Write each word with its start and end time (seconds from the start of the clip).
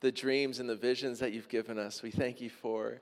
the 0.00 0.12
dreams 0.12 0.60
and 0.60 0.68
the 0.68 0.76
visions 0.76 1.18
that 1.18 1.32
you've 1.32 1.48
given 1.48 1.78
us. 1.78 2.02
We 2.02 2.10
thank 2.10 2.40
you 2.40 2.50
for 2.50 3.00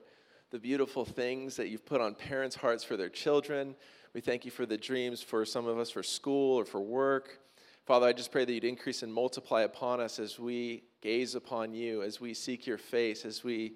the 0.51 0.59
beautiful 0.59 1.05
things 1.05 1.55
that 1.55 1.69
you've 1.69 1.85
put 1.85 2.01
on 2.01 2.15
parents' 2.15 2.55
hearts 2.55 2.83
for 2.83 2.97
their 2.97 3.09
children. 3.09 3.75
We 4.13 4.21
thank 4.21 4.45
you 4.45 4.51
for 4.51 4.65
the 4.65 4.77
dreams 4.77 5.21
for 5.21 5.45
some 5.45 5.67
of 5.67 5.77
us 5.77 5.91
for 5.91 6.03
school 6.03 6.57
or 6.57 6.65
for 6.65 6.81
work. 6.81 7.39
Father, 7.85 8.07
I 8.07 8.13
just 8.13 8.31
pray 8.31 8.45
that 8.45 8.51
you'd 8.51 8.63
increase 8.63 9.03
and 9.03 9.13
multiply 9.13 9.61
upon 9.61 9.99
us 9.99 10.19
as 10.19 10.39
we 10.39 10.83
gaze 11.01 11.35
upon 11.35 11.73
you, 11.73 12.03
as 12.03 12.19
we 12.19 12.33
seek 12.33 12.67
your 12.67 12.77
face, 12.77 13.25
as 13.25 13.43
we 13.43 13.73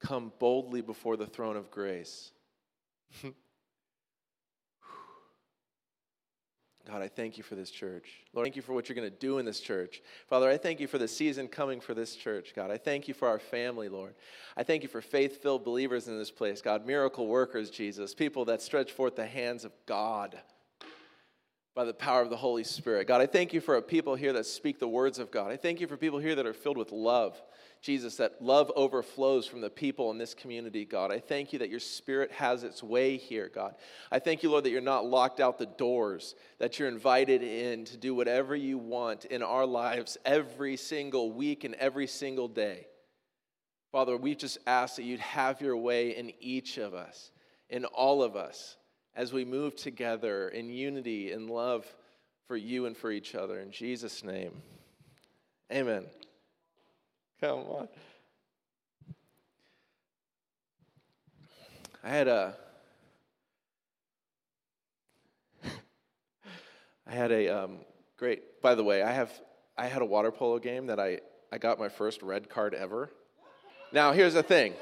come 0.00 0.32
boldly 0.38 0.80
before 0.80 1.16
the 1.16 1.26
throne 1.26 1.56
of 1.56 1.70
grace. 1.70 2.32
God, 6.86 7.00
I 7.00 7.08
thank 7.08 7.38
you 7.38 7.42
for 7.42 7.54
this 7.54 7.70
church. 7.70 8.10
Lord, 8.34 8.44
thank 8.44 8.56
you 8.56 8.62
for 8.62 8.74
what 8.74 8.88
you're 8.88 8.96
going 8.96 9.10
to 9.10 9.16
do 9.16 9.38
in 9.38 9.46
this 9.46 9.60
church. 9.60 10.02
Father, 10.28 10.50
I 10.50 10.58
thank 10.58 10.80
you 10.80 10.86
for 10.86 10.98
the 10.98 11.08
season 11.08 11.48
coming 11.48 11.80
for 11.80 11.94
this 11.94 12.14
church, 12.14 12.52
God. 12.54 12.70
I 12.70 12.76
thank 12.76 13.08
you 13.08 13.14
for 13.14 13.26
our 13.26 13.38
family, 13.38 13.88
Lord. 13.88 14.14
I 14.54 14.64
thank 14.64 14.82
you 14.82 14.88
for 14.90 15.00
faith 15.00 15.42
filled 15.42 15.64
believers 15.64 16.08
in 16.08 16.18
this 16.18 16.30
place, 16.30 16.60
God. 16.60 16.86
Miracle 16.86 17.26
workers, 17.26 17.70
Jesus. 17.70 18.14
People 18.14 18.44
that 18.46 18.60
stretch 18.60 18.92
forth 18.92 19.16
the 19.16 19.26
hands 19.26 19.64
of 19.64 19.72
God 19.86 20.38
by 21.74 21.84
the 21.84 21.94
power 21.94 22.20
of 22.20 22.30
the 22.30 22.36
Holy 22.36 22.64
Spirit. 22.64 23.08
God, 23.08 23.20
I 23.20 23.26
thank 23.26 23.52
you 23.52 23.60
for 23.60 23.76
a 23.76 23.82
people 23.82 24.14
here 24.14 24.34
that 24.34 24.46
speak 24.46 24.78
the 24.78 24.86
words 24.86 25.18
of 25.18 25.30
God. 25.30 25.50
I 25.50 25.56
thank 25.56 25.80
you 25.80 25.86
for 25.86 25.96
people 25.96 26.18
here 26.18 26.34
that 26.34 26.46
are 26.46 26.52
filled 26.52 26.76
with 26.76 26.92
love. 26.92 27.40
Jesus, 27.84 28.16
that 28.16 28.40
love 28.40 28.72
overflows 28.76 29.46
from 29.46 29.60
the 29.60 29.68
people 29.68 30.10
in 30.10 30.16
this 30.16 30.32
community, 30.32 30.86
God. 30.86 31.12
I 31.12 31.18
thank 31.18 31.52
you 31.52 31.58
that 31.58 31.68
your 31.68 31.80
spirit 31.80 32.32
has 32.32 32.64
its 32.64 32.82
way 32.82 33.18
here, 33.18 33.50
God. 33.54 33.74
I 34.10 34.20
thank 34.20 34.42
you, 34.42 34.50
Lord, 34.50 34.64
that 34.64 34.70
you're 34.70 34.80
not 34.80 35.04
locked 35.04 35.38
out 35.38 35.58
the 35.58 35.66
doors, 35.66 36.34
that 36.58 36.78
you're 36.78 36.88
invited 36.88 37.42
in 37.42 37.84
to 37.84 37.98
do 37.98 38.14
whatever 38.14 38.56
you 38.56 38.78
want 38.78 39.26
in 39.26 39.42
our 39.42 39.66
lives 39.66 40.16
every 40.24 40.78
single 40.78 41.30
week 41.30 41.64
and 41.64 41.74
every 41.74 42.06
single 42.06 42.48
day. 42.48 42.86
Father, 43.92 44.16
we 44.16 44.34
just 44.34 44.56
ask 44.66 44.96
that 44.96 45.02
you'd 45.02 45.20
have 45.20 45.60
your 45.60 45.76
way 45.76 46.16
in 46.16 46.32
each 46.40 46.78
of 46.78 46.94
us, 46.94 47.32
in 47.68 47.84
all 47.84 48.22
of 48.22 48.34
us, 48.34 48.78
as 49.14 49.34
we 49.34 49.44
move 49.44 49.76
together 49.76 50.48
in 50.48 50.70
unity 50.70 51.32
and 51.32 51.50
love 51.50 51.84
for 52.48 52.56
you 52.56 52.86
and 52.86 52.96
for 52.96 53.10
each 53.10 53.34
other. 53.34 53.60
In 53.60 53.70
Jesus' 53.70 54.24
name, 54.24 54.62
amen. 55.70 56.06
Come 57.44 57.58
on. 57.58 57.88
I 62.02 62.08
had 62.08 62.26
a 62.26 62.56
I 67.06 67.12
had 67.12 67.30
a 67.32 67.48
um, 67.48 67.80
great. 68.16 68.62
By 68.62 68.74
the 68.74 68.82
way, 68.82 69.02
I 69.02 69.12
have 69.12 69.30
I 69.76 69.88
had 69.88 70.00
a 70.00 70.06
water 70.06 70.32
polo 70.32 70.58
game 70.58 70.86
that 70.86 70.98
I 70.98 71.20
I 71.52 71.58
got 71.58 71.78
my 71.78 71.90
first 71.90 72.22
red 72.22 72.48
card 72.48 72.72
ever. 72.72 73.10
Now 73.92 74.12
here's 74.12 74.32
the 74.32 74.42
thing. 74.42 74.72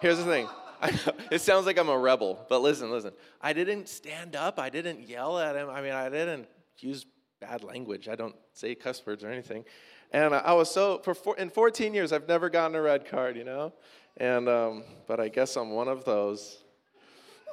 Here's 0.00 0.16
the 0.16 0.24
thing. 0.24 0.48
I, 0.80 0.98
it 1.30 1.42
sounds 1.42 1.66
like 1.66 1.78
I'm 1.78 1.90
a 1.90 1.98
rebel, 1.98 2.46
but 2.48 2.62
listen, 2.62 2.90
listen. 2.90 3.12
I 3.42 3.52
didn't 3.52 3.90
stand 3.90 4.36
up. 4.36 4.58
I 4.58 4.70
didn't 4.70 5.06
yell 5.06 5.38
at 5.38 5.54
him. 5.54 5.68
I 5.68 5.82
mean, 5.82 5.92
I 5.92 6.08
didn't 6.08 6.48
use 6.78 7.04
bad 7.42 7.62
language. 7.62 8.08
I 8.08 8.14
don't 8.14 8.36
say 8.54 8.74
cuss 8.74 9.04
words 9.04 9.22
or 9.22 9.30
anything. 9.30 9.66
And 10.12 10.34
I 10.34 10.52
was 10.54 10.70
so, 10.70 10.98
for 10.98 11.36
in 11.36 11.50
14 11.50 11.94
years, 11.94 12.12
I've 12.12 12.26
never 12.26 12.50
gotten 12.50 12.74
a 12.74 12.82
red 12.82 13.06
card, 13.06 13.36
you 13.36 13.44
know? 13.44 13.72
And, 14.16 14.48
um, 14.48 14.84
but 15.06 15.20
I 15.20 15.28
guess 15.28 15.56
I'm 15.56 15.70
one 15.70 15.86
of 15.86 16.04
those. 16.04 16.64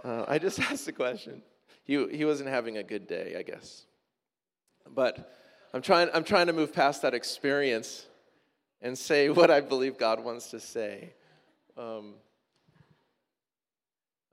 Uh, 0.03 0.25
I 0.27 0.39
just 0.39 0.59
asked 0.71 0.85
the 0.85 0.91
question. 0.91 1.43
He, 1.83 2.05
he 2.07 2.25
wasn't 2.25 2.49
having 2.49 2.77
a 2.77 2.83
good 2.83 3.07
day, 3.07 3.35
I 3.37 3.43
guess. 3.43 3.85
But 4.89 5.33
I'm 5.73 5.81
trying, 5.81 6.09
I'm 6.13 6.23
trying 6.23 6.47
to 6.47 6.53
move 6.53 6.73
past 6.73 7.03
that 7.03 7.13
experience 7.13 8.07
and 8.81 8.97
say 8.97 9.29
what 9.29 9.51
I 9.51 9.61
believe 9.61 9.97
God 9.97 10.23
wants 10.23 10.49
to 10.51 10.59
say. 10.59 11.13
Um, 11.77 12.15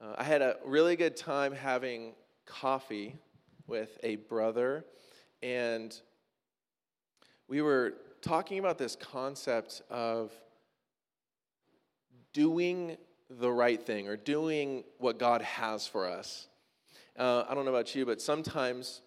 uh, 0.01 0.15
I 0.17 0.25
had 0.25 0.41
a 0.41 0.57
really 0.65 0.97
good 0.97 1.17
time 1.17 1.53
having 1.53 2.15
coffee 2.47 3.17
with 3.67 3.99
a 4.03 4.17
brother, 4.17 4.85
and 5.43 5.95
we 7.49 7.63
were 7.63 7.95
talking 8.25 8.59
about 8.59 8.79
this 8.79 8.97
concept 8.97 9.83
of 9.91 10.33
doing 12.33 12.97
the 13.29 13.51
right 13.51 13.85
thing 13.85 14.09
or 14.09 14.17
doing 14.17 14.83
what 14.99 15.19
God 15.19 15.43
has 15.43 15.87
for 15.87 16.09
us. 16.09 16.49
Uh, 17.19 17.45
I 17.49 17.55
don't 17.55 17.65
know 17.65 17.71
about 17.71 17.95
you, 17.95 18.07
but 18.07 18.21
sometimes 18.21 19.03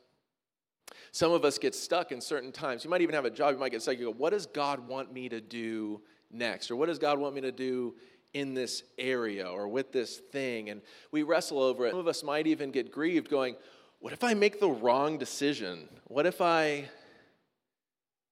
some 1.11 1.31
of 1.31 1.43
us 1.43 1.57
get 1.57 1.73
stuck 1.73 2.11
in 2.11 2.21
certain 2.21 2.51
times. 2.51 2.83
You 2.83 2.89
might 2.89 3.01
even 3.01 3.15
have 3.15 3.25
a 3.25 3.29
job, 3.29 3.53
you 3.53 3.59
might 3.59 3.71
get 3.71 3.81
stuck. 3.81 3.97
You 3.97 4.05
go, 4.05 4.11
What 4.11 4.31
does 4.31 4.45
God 4.45 4.87
want 4.87 5.11
me 5.11 5.27
to 5.29 5.41
do 5.41 6.01
next? 6.31 6.69
Or 6.69 6.75
what 6.75 6.85
does 6.85 6.99
God 6.99 7.19
want 7.19 7.35
me 7.35 7.41
to 7.41 7.51
do 7.51 7.95
in 8.33 8.53
this 8.53 8.83
area 8.97 9.47
or 9.49 9.67
with 9.67 9.91
this 9.91 10.17
thing? 10.17 10.69
And 10.69 10.81
we 11.11 11.23
wrestle 11.23 11.59
over 11.59 11.87
it. 11.87 11.91
Some 11.91 11.99
of 11.99 12.07
us 12.07 12.23
might 12.23 12.47
even 12.47 12.71
get 12.71 12.91
grieved 12.91 13.29
going, 13.29 13.55
What 13.99 14.13
if 14.13 14.23
I 14.23 14.35
make 14.35 14.59
the 14.59 14.69
wrong 14.69 15.17
decision? 15.17 15.89
What 16.05 16.25
if 16.25 16.39
I 16.39 16.87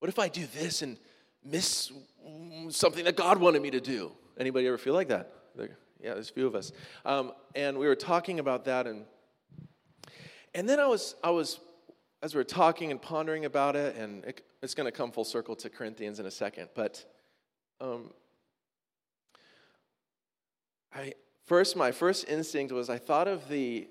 what 0.06 0.10
if 0.10 0.20
I 0.20 0.28
do 0.28 0.46
this 0.46 0.84
and 0.84 1.00
miss 1.44 1.92
something 2.70 3.06
that 3.06 3.16
God 3.16 3.40
wanted 3.40 3.64
me 3.64 3.72
to 3.72 3.82
do? 3.82 4.12
Anybody 4.40 4.68
ever 4.68 4.78
feel 4.78 4.94
like 4.94 5.08
that? 5.08 5.34
Yeah, 5.58 6.14
there's 6.14 6.30
a 6.30 6.34
few 6.34 6.46
of 6.46 6.54
us. 6.54 6.72
Um, 7.04 7.32
and 7.56 7.76
we 7.80 7.88
were 7.88 7.96
talking 7.96 8.40
about 8.40 8.66
that, 8.66 8.86
and 8.86 9.06
and 10.54 10.70
then 10.70 10.80
I 10.80 10.86
was 10.86 11.16
I 11.24 11.32
was 11.32 11.60
as 12.22 12.36
we 12.36 12.38
were 12.38 12.44
talking 12.44 12.92
and 12.92 13.02
pondering 13.02 13.46
about 13.46 13.76
it, 13.76 13.96
and 13.96 14.24
it, 14.26 14.46
it's 14.62 14.76
going 14.76 14.86
to 14.86 14.92
come 14.92 15.12
full 15.12 15.24
circle 15.24 15.56
to 15.56 15.72
Corinthians 15.72 16.20
in 16.20 16.28
a 16.28 16.32
second, 16.32 16.70
but 16.76 17.04
um, 17.82 18.12
I 20.94 21.14
first 21.46 21.76
my 21.76 21.92
first 21.92 22.30
instinct 22.30 22.72
was 22.72 22.92
I 22.92 23.00
thought 23.00 23.28
of 23.28 23.50
the 23.50 23.88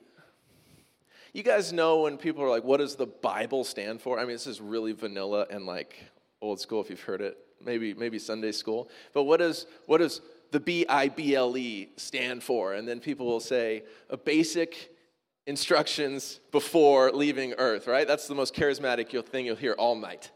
you 1.34 1.42
guys 1.42 1.72
know 1.72 2.00
when 2.02 2.16
people 2.16 2.42
are 2.44 2.48
like, 2.48 2.64
what 2.64 2.78
does 2.78 2.94
the 2.94 3.06
Bible 3.06 3.64
stand 3.64 4.00
for? 4.00 4.18
I 4.18 4.22
mean, 4.22 4.30
this 4.30 4.46
is 4.46 4.60
really 4.60 4.92
vanilla 4.92 5.46
and 5.50 5.66
like 5.66 5.96
old 6.40 6.60
school 6.60 6.80
if 6.80 6.88
you've 6.88 7.00
heard 7.00 7.20
it, 7.20 7.36
maybe, 7.62 7.92
maybe 7.92 8.20
Sunday 8.20 8.52
school. 8.52 8.88
But 9.12 9.24
what 9.24 9.38
does, 9.38 9.66
what 9.86 9.98
does 9.98 10.20
the 10.52 10.60
B 10.60 10.86
I 10.88 11.08
B 11.08 11.34
L 11.34 11.58
E 11.58 11.90
stand 11.96 12.44
for? 12.44 12.74
And 12.74 12.86
then 12.86 13.00
people 13.00 13.26
will 13.26 13.40
say, 13.40 13.82
a 14.08 14.16
basic 14.16 14.92
instructions 15.46 16.38
before 16.52 17.10
leaving 17.10 17.54
earth, 17.58 17.88
right? 17.88 18.06
That's 18.06 18.28
the 18.28 18.34
most 18.36 18.54
charismatic 18.54 19.26
thing 19.26 19.44
you'll 19.44 19.56
hear 19.56 19.72
all 19.72 19.96
night, 19.96 20.30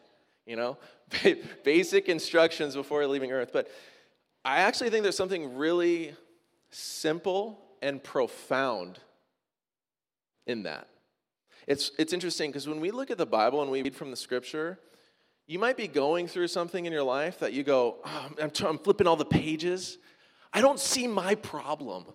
you 0.47 0.57
know? 0.57 0.79
basic 1.65 2.09
instructions 2.09 2.75
before 2.75 3.07
leaving 3.07 3.31
earth. 3.31 3.51
But 3.53 3.71
I 4.45 4.59
actually 4.59 4.91
think 4.91 5.05
there's 5.05 5.17
something 5.17 5.57
really 5.57 6.15
simple 6.71 7.61
and 7.81 8.03
profound 8.03 8.99
in 10.49 10.65
that. 10.65 10.89
It's, 11.67 11.93
it's 11.99 12.13
interesting 12.13 12.51
because 12.51 12.67
when 12.67 12.81
we 12.81 12.91
look 12.91 13.11
at 13.11 13.19
the 13.19 13.27
Bible 13.27 13.63
and 13.63 13.71
we 13.71 13.83
read 13.83 13.95
from 13.95 14.11
the 14.11 14.17
scripture, 14.17 14.79
you 15.47 15.59
might 15.59 15.77
be 15.77 15.87
going 15.87 16.27
through 16.27 16.49
something 16.49 16.87
in 16.87 16.93
your 16.93 17.03
life 17.03 17.39
that 17.41 17.53
you 17.53 17.63
go, 17.63 17.97
oh, 18.05 18.31
I'm, 18.41 18.51
t- 18.51 18.67
I'm 18.67 18.79
flipping 18.79 19.07
all 19.07 19.17
the 19.17 19.25
pages. 19.25 19.99
I 20.53 20.61
don't 20.61 20.81
see 20.81 21.07
my 21.07 21.35
problem. 21.35 22.07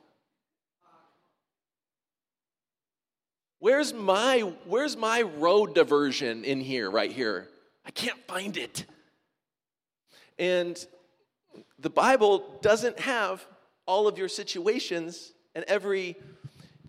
Where's 3.60 3.94
my, 3.94 4.40
where's 4.66 4.98
my 4.98 5.22
road 5.22 5.74
diversion 5.74 6.44
in 6.44 6.60
here, 6.60 6.92
right 6.92 7.12
here? 7.12 7.48
I 7.86 7.92
can't 7.92 8.20
find 8.28 8.58
it. 8.58 8.86
And 10.38 10.84
the 11.80 11.90
Bible 11.90 12.60
doesn't 12.62 13.00
have 13.00 13.46
all 13.86 14.08
of 14.08 14.18
your 14.18 14.28
situations 14.28 15.32
and 15.56 15.64
every, 15.68 16.18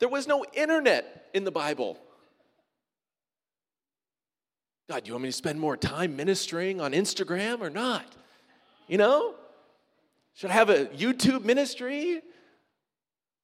there 0.05 0.11
was 0.11 0.29
no 0.29 0.45
internet 0.53 1.31
in 1.33 1.45
the 1.45 1.51
Bible. 1.51 1.97
God, 4.87 5.03
do 5.03 5.09
you 5.09 5.15
want 5.15 5.23
me 5.23 5.29
to 5.31 5.33
spend 5.33 5.59
more 5.59 5.79
time 5.79 6.15
ministering 6.15 6.79
on 6.79 6.93
Instagram 6.93 7.63
or 7.63 7.71
not? 7.71 8.05
You 8.87 8.99
know? 8.99 9.35
Should 10.35 10.51
I 10.51 10.53
have 10.53 10.69
a 10.69 10.85
YouTube 10.89 11.43
ministry? 11.43 12.21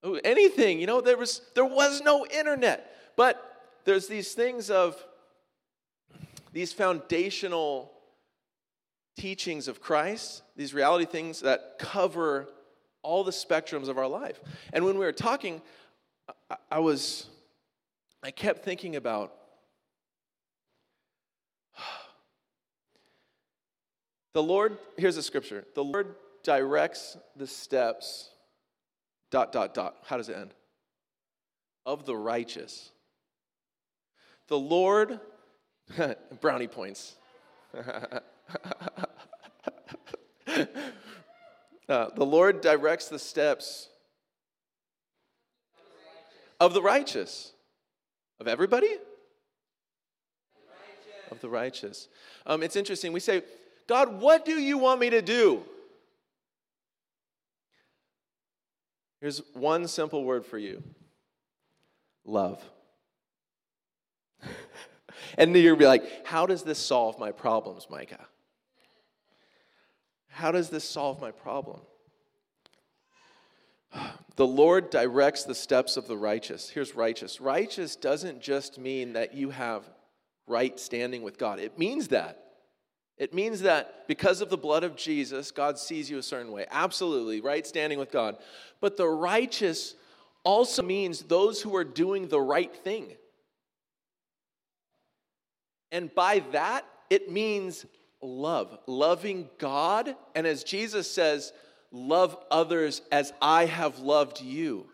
Oh, 0.02 0.20
anything, 0.22 0.78
you 0.78 0.86
know, 0.86 1.00
there 1.00 1.16
was 1.16 1.40
there 1.54 1.64
was 1.64 2.02
no 2.02 2.26
internet. 2.26 2.94
But 3.16 3.42
there's 3.86 4.06
these 4.06 4.34
things 4.34 4.68
of 4.68 5.02
these 6.52 6.74
foundational 6.74 7.90
teachings 9.16 9.66
of 9.66 9.80
Christ, 9.80 10.42
these 10.56 10.74
reality 10.74 11.06
things 11.06 11.40
that 11.40 11.78
cover 11.78 12.48
all 13.02 13.24
the 13.24 13.30
spectrums 13.30 13.88
of 13.88 13.96
our 13.96 14.06
life. 14.06 14.38
And 14.74 14.84
when 14.84 14.98
we 14.98 15.06
were 15.06 15.12
talking, 15.12 15.62
I, 16.50 16.56
I 16.70 16.78
was 16.78 17.26
I 18.22 18.30
kept 18.30 18.64
thinking 18.64 18.96
about 18.96 19.32
the 24.34 24.42
Lord, 24.42 24.78
here's 24.96 25.16
a 25.16 25.22
scripture 25.22 25.64
the 25.74 25.84
Lord 25.84 26.14
directs 26.42 27.16
the 27.36 27.46
steps, 27.46 28.30
dot, 29.30 29.52
dot, 29.52 29.74
dot. 29.74 29.96
How 30.06 30.16
does 30.16 30.28
it 30.28 30.36
end? 30.36 30.54
Of 31.86 32.06
the 32.06 32.16
righteous. 32.16 32.90
The 34.48 34.58
Lord, 34.58 35.20
brownie 36.40 36.68
points. 36.68 37.16
Uh, 41.88 42.08
the 42.14 42.24
Lord 42.24 42.60
directs 42.60 43.08
the 43.08 43.18
steps 43.18 43.88
of 46.60 46.74
the 46.74 46.82
righteous. 46.82 47.52
Of 48.38 48.46
everybody? 48.46 48.94
Of 51.30 51.40
the 51.40 51.48
righteous. 51.48 52.08
Um, 52.46 52.62
it's 52.62 52.76
interesting. 52.76 53.12
We 53.12 53.20
say, 53.20 53.42
God, 53.86 54.20
what 54.20 54.44
do 54.44 54.52
you 54.52 54.78
want 54.78 55.00
me 55.00 55.10
to 55.10 55.22
do? 55.22 55.62
Here's 59.20 59.42
one 59.52 59.88
simple 59.88 60.24
word 60.24 60.46
for 60.46 60.58
you 60.58 60.82
love. 62.24 62.62
and 65.36 65.54
you'll 65.54 65.76
be 65.76 65.86
like, 65.86 66.26
how 66.26 66.46
does 66.46 66.62
this 66.62 66.78
solve 66.78 67.18
my 67.18 67.32
problems, 67.32 67.86
Micah? 67.90 68.26
How 70.28 70.52
does 70.52 70.70
this 70.70 70.84
solve 70.84 71.20
my 71.20 71.32
problem? 71.32 71.80
The 74.36 74.46
Lord 74.46 74.90
directs 74.90 75.44
the 75.44 75.54
steps 75.54 75.96
of 75.96 76.06
the 76.06 76.16
righteous. 76.16 76.70
Here's 76.70 76.94
righteous. 76.94 77.40
Righteous 77.40 77.96
doesn't 77.96 78.40
just 78.40 78.78
mean 78.78 79.12
that 79.14 79.34
you 79.34 79.50
have 79.50 79.84
right 80.46 80.78
standing 80.80 81.22
with 81.22 81.38
God, 81.38 81.58
it 81.58 81.78
means 81.78 82.08
that. 82.08 82.44
It 83.16 83.34
means 83.34 83.60
that 83.60 84.08
because 84.08 84.40
of 84.40 84.48
the 84.48 84.56
blood 84.56 84.82
of 84.82 84.96
Jesus, 84.96 85.50
God 85.50 85.78
sees 85.78 86.08
you 86.08 86.16
a 86.16 86.22
certain 86.22 86.52
way. 86.52 86.64
Absolutely, 86.70 87.42
right 87.42 87.66
standing 87.66 87.98
with 87.98 88.10
God. 88.10 88.38
But 88.80 88.96
the 88.96 89.06
righteous 89.06 89.94
also 90.42 90.82
means 90.82 91.22
those 91.22 91.60
who 91.60 91.76
are 91.76 91.84
doing 91.84 92.28
the 92.28 92.40
right 92.40 92.74
thing. 92.74 93.12
And 95.92 96.14
by 96.14 96.42
that, 96.52 96.86
it 97.10 97.30
means 97.30 97.84
love, 98.22 98.78
loving 98.86 99.50
God. 99.58 100.16
And 100.34 100.46
as 100.46 100.64
Jesus 100.64 101.10
says, 101.10 101.52
love 101.92 102.36
others 102.50 103.02
as 103.10 103.32
I 103.40 103.66
have 103.66 103.98
loved 103.98 104.40
you. 104.40 104.86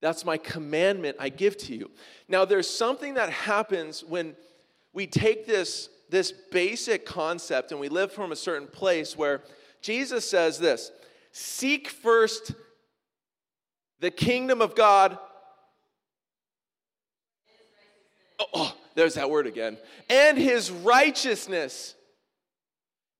That's 0.00 0.24
my 0.24 0.38
commandment 0.38 1.16
I 1.20 1.28
give 1.28 1.56
to 1.58 1.74
you. 1.74 1.90
Now, 2.28 2.44
there's 2.44 2.68
something 2.68 3.14
that 3.14 3.30
happens 3.30 4.02
when 4.02 4.34
we 4.92 5.06
take 5.06 5.46
this, 5.46 5.90
this 6.08 6.32
basic 6.32 7.04
concept 7.04 7.70
and 7.70 7.80
we 7.80 7.88
live 7.88 8.12
from 8.12 8.32
a 8.32 8.36
certain 8.36 8.68
place 8.68 9.16
where 9.16 9.42
Jesus 9.82 10.28
says 10.28 10.58
this 10.58 10.90
seek 11.32 11.88
first 11.88 12.52
the 14.00 14.10
kingdom 14.10 14.62
of 14.62 14.74
God. 14.74 15.18
Oh, 18.38 18.46
oh, 18.54 18.76
there's 18.94 19.14
that 19.14 19.28
word 19.28 19.46
again. 19.46 19.76
And 20.08 20.38
his 20.38 20.70
righteousness 20.70 21.94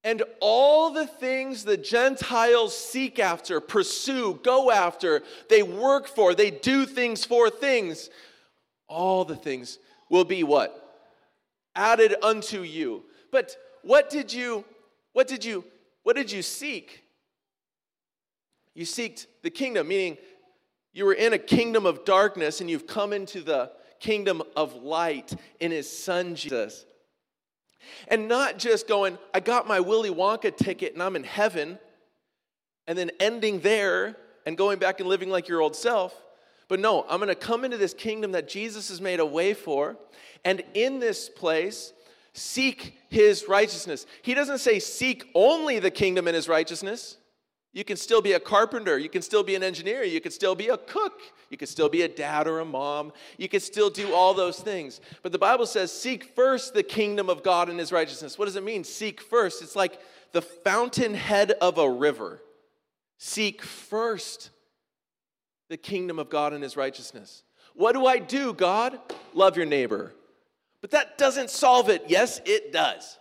and 0.02 0.22
all 0.40 0.92
the 0.92 1.06
things 1.06 1.64
the 1.64 1.76
Gentiles 1.76 2.76
seek 2.76 3.18
after, 3.18 3.60
pursue, 3.60 4.40
go 4.42 4.70
after, 4.70 5.22
they 5.48 5.62
work 5.62 6.08
for, 6.08 6.34
they 6.34 6.50
do 6.50 6.86
things 6.86 7.24
for 7.24 7.50
things, 7.50 8.08
all 8.88 9.24
the 9.24 9.36
things 9.36 9.78
will 10.08 10.24
be 10.24 10.42
what? 10.42 10.76
Added 11.76 12.16
unto 12.22 12.62
you. 12.62 13.04
But 13.30 13.56
what 13.82 14.10
did 14.10 14.32
you, 14.32 14.64
what 15.12 15.28
did 15.28 15.44
you, 15.44 15.64
what 16.02 16.16
did 16.16 16.32
you 16.32 16.42
seek? 16.42 17.04
You 18.74 18.84
seeked 18.86 19.26
the 19.42 19.50
kingdom, 19.50 19.88
meaning 19.88 20.16
you 20.92 21.04
were 21.04 21.12
in 21.12 21.34
a 21.34 21.38
kingdom 21.38 21.84
of 21.84 22.04
darkness 22.04 22.60
and 22.60 22.70
you've 22.70 22.86
come 22.86 23.12
into 23.12 23.42
the 23.42 23.70
kingdom 24.00 24.42
of 24.56 24.82
light 24.82 25.34
in 25.60 25.70
his 25.70 25.90
son 25.90 26.34
Jesus. 26.34 26.86
And 28.08 28.28
not 28.28 28.58
just 28.58 28.86
going, 28.86 29.18
I 29.32 29.40
got 29.40 29.66
my 29.66 29.80
Willy 29.80 30.10
Wonka 30.10 30.56
ticket 30.56 30.94
and 30.94 31.02
I'm 31.02 31.16
in 31.16 31.24
heaven, 31.24 31.78
and 32.86 32.98
then 32.98 33.10
ending 33.20 33.60
there 33.60 34.16
and 34.46 34.56
going 34.56 34.78
back 34.78 35.00
and 35.00 35.08
living 35.08 35.30
like 35.30 35.48
your 35.48 35.60
old 35.60 35.76
self. 35.76 36.14
But 36.68 36.80
no, 36.80 37.04
I'm 37.08 37.20
to 37.20 37.34
come 37.34 37.64
into 37.64 37.76
this 37.76 37.94
kingdom 37.94 38.32
that 38.32 38.48
Jesus 38.48 38.88
has 38.88 39.00
made 39.00 39.20
a 39.20 39.26
way 39.26 39.54
for. 39.54 39.96
And 40.44 40.62
in 40.74 41.00
this 41.00 41.28
place, 41.28 41.92
seek 42.32 42.98
his 43.08 43.46
righteousness. 43.48 44.06
He 44.22 44.34
doesn't 44.34 44.58
say 44.58 44.78
seek 44.78 45.28
only 45.34 45.78
the 45.78 45.90
kingdom 45.90 46.26
and 46.28 46.34
his 46.34 46.48
righteousness. 46.48 47.16
You 47.72 47.84
can 47.84 47.96
still 47.96 48.20
be 48.20 48.32
a 48.32 48.40
carpenter. 48.40 48.98
You 48.98 49.08
can 49.08 49.22
still 49.22 49.44
be 49.44 49.54
an 49.54 49.62
engineer. 49.62 50.02
You 50.02 50.20
can 50.20 50.32
still 50.32 50.56
be 50.56 50.68
a 50.68 50.76
cook. 50.76 51.20
You 51.50 51.56
can 51.56 51.68
still 51.68 51.88
be 51.88 52.02
a 52.02 52.08
dad 52.08 52.48
or 52.48 52.58
a 52.58 52.64
mom. 52.64 53.12
You 53.38 53.48
can 53.48 53.60
still 53.60 53.90
do 53.90 54.12
all 54.12 54.34
those 54.34 54.58
things. 54.58 55.00
But 55.22 55.30
the 55.30 55.38
Bible 55.38 55.66
says, 55.66 55.92
seek 55.92 56.24
first 56.24 56.74
the 56.74 56.82
kingdom 56.82 57.30
of 57.30 57.44
God 57.44 57.68
and 57.68 57.78
his 57.78 57.92
righteousness. 57.92 58.38
What 58.38 58.46
does 58.46 58.56
it 58.56 58.64
mean, 58.64 58.82
seek 58.82 59.20
first? 59.20 59.62
It's 59.62 59.76
like 59.76 60.00
the 60.32 60.42
fountainhead 60.42 61.52
of 61.52 61.78
a 61.78 61.88
river. 61.88 62.42
Seek 63.18 63.62
first 63.62 64.50
the 65.68 65.76
kingdom 65.76 66.18
of 66.18 66.28
God 66.28 66.52
and 66.52 66.64
his 66.64 66.76
righteousness. 66.76 67.44
What 67.74 67.92
do 67.92 68.04
I 68.04 68.18
do, 68.18 68.52
God? 68.52 68.98
Love 69.32 69.56
your 69.56 69.66
neighbor. 69.66 70.12
But 70.80 70.90
that 70.90 71.18
doesn't 71.18 71.50
solve 71.50 71.88
it. 71.88 72.04
Yes, 72.08 72.40
it 72.44 72.72
does. 72.72 73.16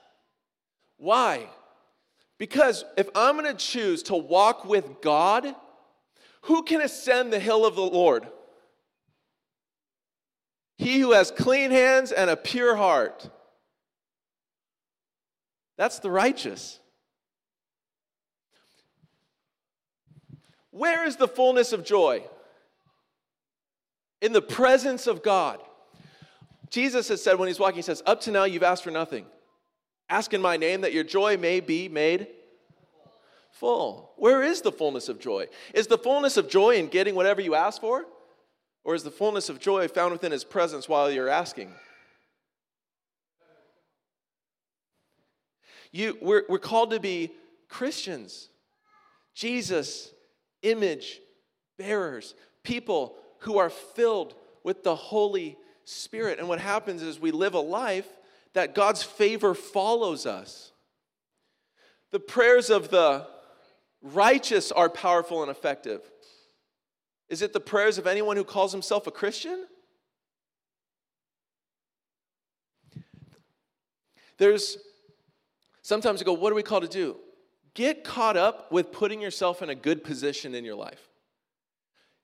Why? 0.97 1.47
Because 2.39 2.85
if 2.97 3.09
I'm 3.13 3.37
going 3.37 3.45
to 3.45 3.53
choose 3.53 4.01
to 4.03 4.15
walk 4.15 4.65
with 4.65 5.01
God, 5.01 5.53
who 6.43 6.63
can 6.63 6.81
ascend 6.81 7.31
the 7.31 7.39
hill 7.39 7.65
of 7.65 7.75
the 7.75 7.81
Lord? 7.81 8.25
He 10.77 10.99
who 10.99 11.11
has 11.11 11.29
clean 11.29 11.69
hands 11.69 12.13
and 12.13 12.29
a 12.29 12.37
pure 12.37 12.77
heart. 12.77 13.29
That's 15.77 15.99
the 15.99 16.09
righteous. 16.09 16.79
Where 20.71 21.05
is 21.05 21.17
the 21.17 21.27
fullness 21.27 21.73
of 21.73 21.83
joy? 21.83 22.23
In 24.21 24.31
the 24.31 24.41
presence 24.41 25.07
of 25.07 25.21
God. 25.21 25.59
Jesus 26.69 27.09
has 27.09 27.21
said 27.21 27.37
when 27.37 27.47
he's 27.49 27.59
walking, 27.59 27.77
he 27.77 27.81
says, 27.81 28.01
Up 28.05 28.21
to 28.21 28.31
now 28.31 28.45
you've 28.45 28.63
asked 28.63 28.83
for 28.83 28.91
nothing. 28.91 29.25
Ask 30.09 30.33
in 30.33 30.41
my 30.41 30.57
name 30.57 30.81
that 30.81 30.93
your 30.93 31.03
joy 31.03 31.37
may 31.37 31.59
be 31.59 31.87
made 31.87 32.27
full. 33.51 34.13
Where 34.17 34.41
is 34.41 34.61
the 34.61 34.71
fullness 34.71 35.09
of 35.09 35.19
joy? 35.19 35.47
Is 35.73 35.87
the 35.87 35.97
fullness 35.97 36.37
of 36.37 36.49
joy 36.49 36.77
in 36.77 36.87
getting 36.87 37.13
whatever 37.13 37.41
you 37.41 37.55
ask 37.55 37.79
for? 37.79 38.05
Or 38.83 38.95
is 38.95 39.03
the 39.03 39.11
fullness 39.11 39.49
of 39.49 39.59
joy 39.59 39.87
found 39.87 40.13
within 40.13 40.31
his 40.31 40.43
presence 40.43 40.89
while 40.89 41.11
you're 41.11 41.29
asking? 41.29 41.71
You, 45.91 46.17
we're, 46.21 46.43
we're 46.47 46.59
called 46.59 46.91
to 46.91 46.99
be 46.99 47.31
Christians, 47.67 48.49
Jesus, 49.33 50.11
image 50.61 51.19
bearers, 51.77 52.35
people 52.63 53.15
who 53.39 53.57
are 53.57 53.69
filled 53.69 54.35
with 54.63 54.83
the 54.83 54.95
Holy 54.95 55.57
Spirit. 55.85 56.39
And 56.39 56.47
what 56.47 56.59
happens 56.59 57.01
is 57.01 57.19
we 57.19 57.31
live 57.31 57.53
a 57.53 57.59
life 57.59 58.07
that 58.53 58.75
God's 58.75 59.03
favor 59.03 59.53
follows 59.53 60.25
us. 60.25 60.71
The 62.11 62.19
prayers 62.19 62.69
of 62.69 62.89
the 62.89 63.27
righteous 64.01 64.71
are 64.71 64.89
powerful 64.89 65.41
and 65.41 65.51
effective. 65.51 66.01
Is 67.27 67.41
it 67.41 67.53
the 67.53 67.59
prayers 67.59 67.97
of 67.97 68.07
anyone 68.07 68.37
who 68.37 68.43
calls 68.43 68.71
himself 68.71 69.05
a 69.05 69.11
Christian? 69.11 69.65
There's 74.37 74.77
sometimes 75.81 76.19
you 76.19 76.25
go, 76.25 76.33
what 76.33 76.51
are 76.51 76.55
we 76.55 76.63
called 76.63 76.83
to 76.83 76.89
do? 76.89 77.17
Get 77.75 78.03
caught 78.03 78.37
up 78.37 78.71
with 78.71 78.91
putting 78.91 79.21
yourself 79.21 79.61
in 79.61 79.69
a 79.69 79.75
good 79.75 80.03
position 80.03 80.55
in 80.55 80.65
your 80.65 80.75
life. 80.75 81.09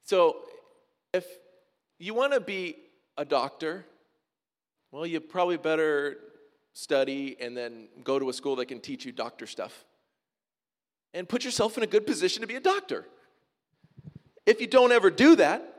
So, 0.03 0.37
if 1.13 1.25
you 1.99 2.13
want 2.13 2.33
to 2.33 2.39
be 2.39 2.75
a 3.17 3.25
doctor, 3.25 3.85
well, 4.95 5.05
you 5.05 5.19
probably 5.19 5.57
better 5.57 6.15
study 6.71 7.35
and 7.41 7.55
then 7.55 7.89
go 8.05 8.17
to 8.17 8.29
a 8.29 8.33
school 8.33 8.55
that 8.55 8.67
can 8.67 8.79
teach 8.79 9.03
you 9.03 9.11
doctor 9.11 9.45
stuff. 9.45 9.83
And 11.13 11.27
put 11.27 11.43
yourself 11.43 11.75
in 11.75 11.83
a 11.83 11.85
good 11.85 12.07
position 12.07 12.39
to 12.43 12.47
be 12.47 12.55
a 12.55 12.61
doctor. 12.61 13.05
If 14.45 14.61
you 14.61 14.67
don't 14.67 14.93
ever 14.93 15.09
do 15.09 15.35
that, 15.35 15.73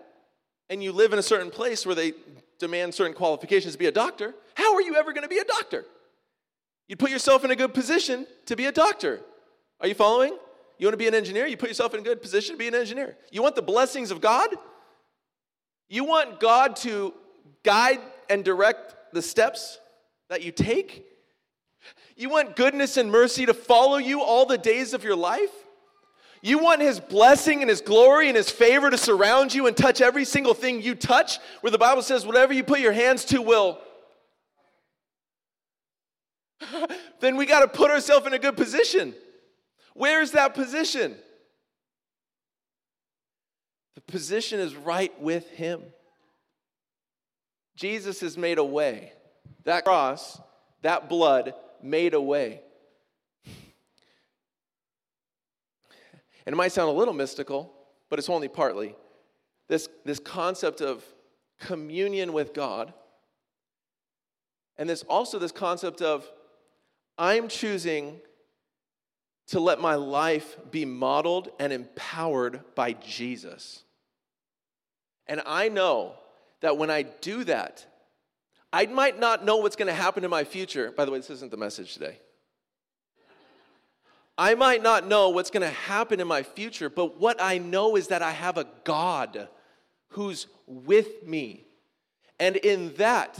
and 0.68 0.82
you 0.82 0.92
live 0.92 1.14
in 1.14 1.18
a 1.18 1.22
certain 1.22 1.50
place 1.50 1.86
where 1.86 1.94
they 1.94 2.12
demand 2.58 2.92
certain 2.92 3.14
qualifications 3.14 3.72
to 3.72 3.78
be 3.78 3.86
a 3.86 3.92
doctor, 3.92 4.34
how 4.54 4.74
are 4.74 4.82
you 4.82 4.96
ever 4.96 5.14
going 5.14 5.22
to 5.22 5.30
be 5.30 5.38
a 5.38 5.44
doctor? 5.44 5.86
You 6.86 6.96
put 6.96 7.10
yourself 7.10 7.42
in 7.42 7.50
a 7.50 7.56
good 7.56 7.72
position 7.72 8.26
to 8.44 8.54
be 8.54 8.66
a 8.66 8.72
doctor. 8.72 9.22
Are 9.80 9.88
you 9.88 9.94
following? 9.94 10.36
You 10.76 10.86
want 10.86 10.92
to 10.92 10.98
be 10.98 11.08
an 11.08 11.14
engineer? 11.14 11.46
You 11.46 11.56
put 11.56 11.70
yourself 11.70 11.94
in 11.94 12.00
a 12.00 12.02
good 12.02 12.20
position 12.20 12.54
to 12.54 12.58
be 12.58 12.68
an 12.68 12.74
engineer. 12.74 13.16
You 13.30 13.42
want 13.42 13.54
the 13.54 13.62
blessings 13.62 14.10
of 14.10 14.20
God? 14.20 14.50
You 15.88 16.04
want 16.04 16.38
God 16.38 16.76
to 16.76 17.14
guide 17.62 18.00
and 18.28 18.44
direct 18.44 18.95
the 19.16 19.22
steps 19.22 19.80
that 20.28 20.42
you 20.42 20.52
take? 20.52 21.04
You 22.16 22.30
want 22.30 22.56
goodness 22.56 22.96
and 22.96 23.10
mercy 23.10 23.46
to 23.46 23.54
follow 23.54 23.96
you 23.96 24.22
all 24.22 24.46
the 24.46 24.58
days 24.58 24.94
of 24.94 25.02
your 25.02 25.16
life? 25.16 25.50
You 26.42 26.58
want 26.58 26.80
His 26.80 27.00
blessing 27.00 27.60
and 27.62 27.68
His 27.68 27.80
glory 27.80 28.28
and 28.28 28.36
His 28.36 28.50
favor 28.50 28.88
to 28.90 28.98
surround 28.98 29.52
you 29.52 29.66
and 29.66 29.76
touch 29.76 30.00
every 30.00 30.24
single 30.24 30.54
thing 30.54 30.80
you 30.80 30.94
touch, 30.94 31.38
where 31.60 31.70
the 31.70 31.78
Bible 31.78 32.02
says, 32.02 32.24
whatever 32.24 32.52
you 32.52 32.62
put 32.62 32.80
your 32.80 32.92
hands 32.92 33.24
to 33.26 33.42
will. 33.42 33.78
then 37.20 37.36
we 37.36 37.46
got 37.46 37.60
to 37.60 37.68
put 37.68 37.90
ourselves 37.90 38.26
in 38.26 38.32
a 38.32 38.38
good 38.38 38.56
position. 38.56 39.14
Where's 39.94 40.32
that 40.32 40.54
position? 40.54 41.16
The 43.94 44.00
position 44.02 44.60
is 44.60 44.76
right 44.76 45.18
with 45.20 45.48
Him. 45.50 45.82
Jesus 47.76 48.20
has 48.20 48.36
made 48.36 48.58
a 48.58 48.64
way. 48.64 49.12
That 49.64 49.84
cross, 49.84 50.40
that 50.82 51.08
blood 51.08 51.54
made 51.82 52.14
a 52.14 52.20
way. 52.20 52.62
And 56.46 56.52
it 56.52 56.56
might 56.56 56.72
sound 56.72 56.88
a 56.88 56.92
little 56.92 57.14
mystical, 57.14 57.72
but 58.08 58.18
it's 58.18 58.30
only 58.30 58.48
partly. 58.48 58.94
This, 59.68 59.88
this 60.04 60.18
concept 60.18 60.80
of 60.80 61.04
communion 61.58 62.32
with 62.32 62.54
God, 62.54 62.94
and 64.78 64.88
this 64.88 65.02
also 65.04 65.38
this 65.38 65.52
concept 65.52 66.02
of 66.02 66.30
I'm 67.18 67.48
choosing 67.48 68.20
to 69.48 69.60
let 69.60 69.80
my 69.80 69.94
life 69.94 70.56
be 70.70 70.84
modeled 70.84 71.50
and 71.58 71.72
empowered 71.72 72.60
by 72.74 72.92
Jesus. 72.92 73.84
And 75.26 75.40
I 75.46 75.68
know 75.68 76.14
that 76.60 76.78
when 76.78 76.90
I 76.90 77.02
do 77.02 77.44
that, 77.44 77.86
I 78.72 78.86
might 78.86 79.18
not 79.18 79.44
know 79.44 79.56
what's 79.58 79.76
going 79.76 79.88
to 79.88 79.94
happen 79.94 80.24
in 80.24 80.30
my 80.30 80.44
future. 80.44 80.92
By 80.92 81.04
the 81.04 81.10
way, 81.10 81.18
this 81.18 81.30
isn't 81.30 81.50
the 81.50 81.56
message 81.56 81.94
today. 81.94 82.18
I 84.38 84.54
might 84.54 84.82
not 84.82 85.06
know 85.06 85.30
what's 85.30 85.50
going 85.50 85.62
to 85.62 85.74
happen 85.74 86.20
in 86.20 86.28
my 86.28 86.42
future, 86.42 86.90
but 86.90 87.18
what 87.18 87.40
I 87.40 87.56
know 87.58 87.96
is 87.96 88.08
that 88.08 88.22
I 88.22 88.32
have 88.32 88.58
a 88.58 88.66
God 88.84 89.48
who's 90.08 90.46
with 90.66 91.26
me. 91.26 91.64
And 92.38 92.56
in 92.56 92.92
that, 92.96 93.38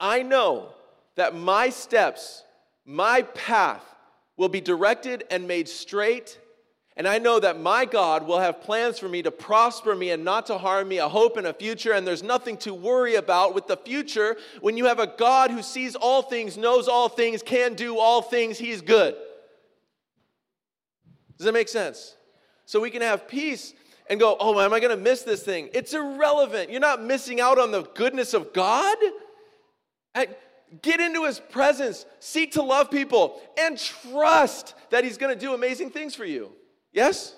I 0.00 0.22
know 0.22 0.70
that 1.14 1.34
my 1.36 1.70
steps, 1.70 2.42
my 2.84 3.22
path 3.22 3.84
will 4.36 4.48
be 4.48 4.60
directed 4.60 5.24
and 5.30 5.46
made 5.46 5.68
straight. 5.68 6.38
And 6.96 7.06
I 7.08 7.18
know 7.18 7.40
that 7.40 7.60
my 7.60 7.84
God 7.84 8.26
will 8.26 8.40
have 8.40 8.60
plans 8.60 8.98
for 8.98 9.08
me 9.08 9.22
to 9.22 9.30
prosper 9.30 9.94
me 9.94 10.10
and 10.10 10.24
not 10.24 10.46
to 10.46 10.58
harm 10.58 10.88
me, 10.88 10.98
a 10.98 11.08
hope 11.08 11.36
and 11.36 11.46
a 11.46 11.54
future. 11.54 11.92
And 11.92 12.06
there's 12.06 12.22
nothing 12.22 12.56
to 12.58 12.74
worry 12.74 13.14
about 13.14 13.54
with 13.54 13.68
the 13.68 13.76
future 13.76 14.36
when 14.60 14.76
you 14.76 14.86
have 14.86 14.98
a 14.98 15.06
God 15.06 15.50
who 15.50 15.62
sees 15.62 15.94
all 15.94 16.20
things, 16.20 16.58
knows 16.58 16.88
all 16.88 17.08
things, 17.08 17.42
can 17.42 17.74
do 17.74 17.98
all 17.98 18.20
things. 18.20 18.58
He's 18.58 18.82
good. 18.82 19.14
Does 21.38 21.46
that 21.46 21.52
make 21.52 21.68
sense? 21.68 22.16
So 22.66 22.80
we 22.80 22.90
can 22.90 23.02
have 23.02 23.26
peace 23.26 23.72
and 24.10 24.20
go, 24.20 24.36
oh, 24.38 24.60
am 24.60 24.74
I 24.74 24.80
going 24.80 24.94
to 24.94 25.02
miss 25.02 25.22
this 25.22 25.42
thing? 25.42 25.70
It's 25.72 25.94
irrelevant. 25.94 26.70
You're 26.70 26.80
not 26.80 27.02
missing 27.02 27.40
out 27.40 27.58
on 27.58 27.70
the 27.70 27.84
goodness 27.94 28.34
of 28.34 28.52
God. 28.52 28.98
Get 30.82 31.00
into 31.00 31.24
his 31.24 31.40
presence, 31.40 32.04
seek 32.18 32.52
to 32.52 32.62
love 32.62 32.90
people, 32.90 33.40
and 33.58 33.78
trust 33.78 34.74
that 34.90 35.04
he's 35.04 35.16
going 35.16 35.32
to 35.32 35.40
do 35.40 35.54
amazing 35.54 35.90
things 35.90 36.14
for 36.14 36.24
you. 36.24 36.52
Yes? 36.92 37.34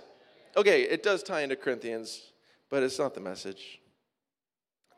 Okay, 0.56 0.82
it 0.82 1.02
does 1.02 1.22
tie 1.22 1.42
into 1.42 1.56
Corinthians, 1.56 2.32
but 2.70 2.82
it's 2.82 2.98
not 2.98 3.14
the 3.14 3.20
message. 3.20 3.80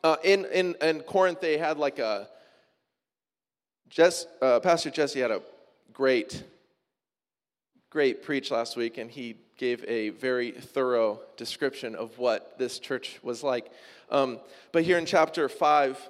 Uh, 0.03 0.17
in, 0.23 0.45
in, 0.47 0.75
in 0.83 1.01
Corinth, 1.01 1.41
they 1.41 1.57
had 1.57 1.79
like 1.79 1.99
a, 1.99 2.29
Jess, 3.89 4.27
uh, 4.43 4.61
Pastor 4.61 4.91
Jesse 4.91 5.21
had 5.21 5.31
a 5.31 5.41
great 5.93 6.43
great 7.95 8.25
preach 8.25 8.51
last 8.51 8.77
week, 8.77 8.99
and 8.99 9.09
he 9.09 9.37
gave 9.57 9.85
a 9.87 10.09
very 10.09 10.51
thorough 10.51 11.21
description 11.37 11.95
of 11.95 12.19
what 12.19 12.59
this 12.59 12.81
church 12.81 13.21
was 13.23 13.45
like. 13.45 13.71
Um, 14.11 14.41
but 14.73 14.83
here 14.83 14.99
in 14.99 15.07
chapter 15.07 15.49
5, 15.49 16.09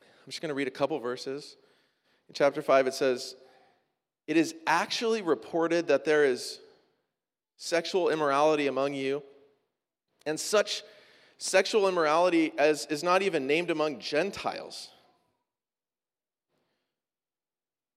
I'm 0.00 0.06
just 0.28 0.40
going 0.40 0.50
to 0.50 0.54
read 0.54 0.68
a 0.68 0.70
couple 0.70 0.96
verses. 1.00 1.56
In 2.28 2.34
chapter 2.34 2.62
5, 2.62 2.86
it 2.86 2.94
says, 2.94 3.34
It 4.28 4.36
is 4.36 4.54
actually 4.64 5.22
reported 5.22 5.88
that 5.88 6.04
there 6.04 6.24
is 6.24 6.60
sexual 7.58 8.08
immorality 8.08 8.68
among 8.68 8.94
you, 8.94 9.22
and 10.24 10.40
such 10.40 10.82
sexual 11.36 11.88
immorality 11.88 12.52
as 12.56 12.86
is 12.86 13.02
not 13.02 13.20
even 13.20 13.46
named 13.46 13.70
among 13.70 13.98
Gentiles. 13.98 14.88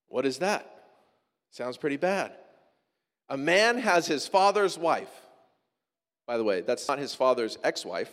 What 0.08 0.26
is 0.26 0.38
that? 0.38 0.68
Sounds 1.50 1.78
pretty 1.78 1.96
bad. 1.96 2.32
A 3.30 3.36
man 3.36 3.78
has 3.78 4.06
his 4.06 4.26
father's 4.26 4.76
wife. 4.76 5.08
By 6.26 6.36
the 6.36 6.44
way, 6.44 6.60
that's 6.60 6.86
not 6.86 6.98
his 6.98 7.14
father's 7.14 7.56
ex 7.64 7.84
wife, 7.84 8.12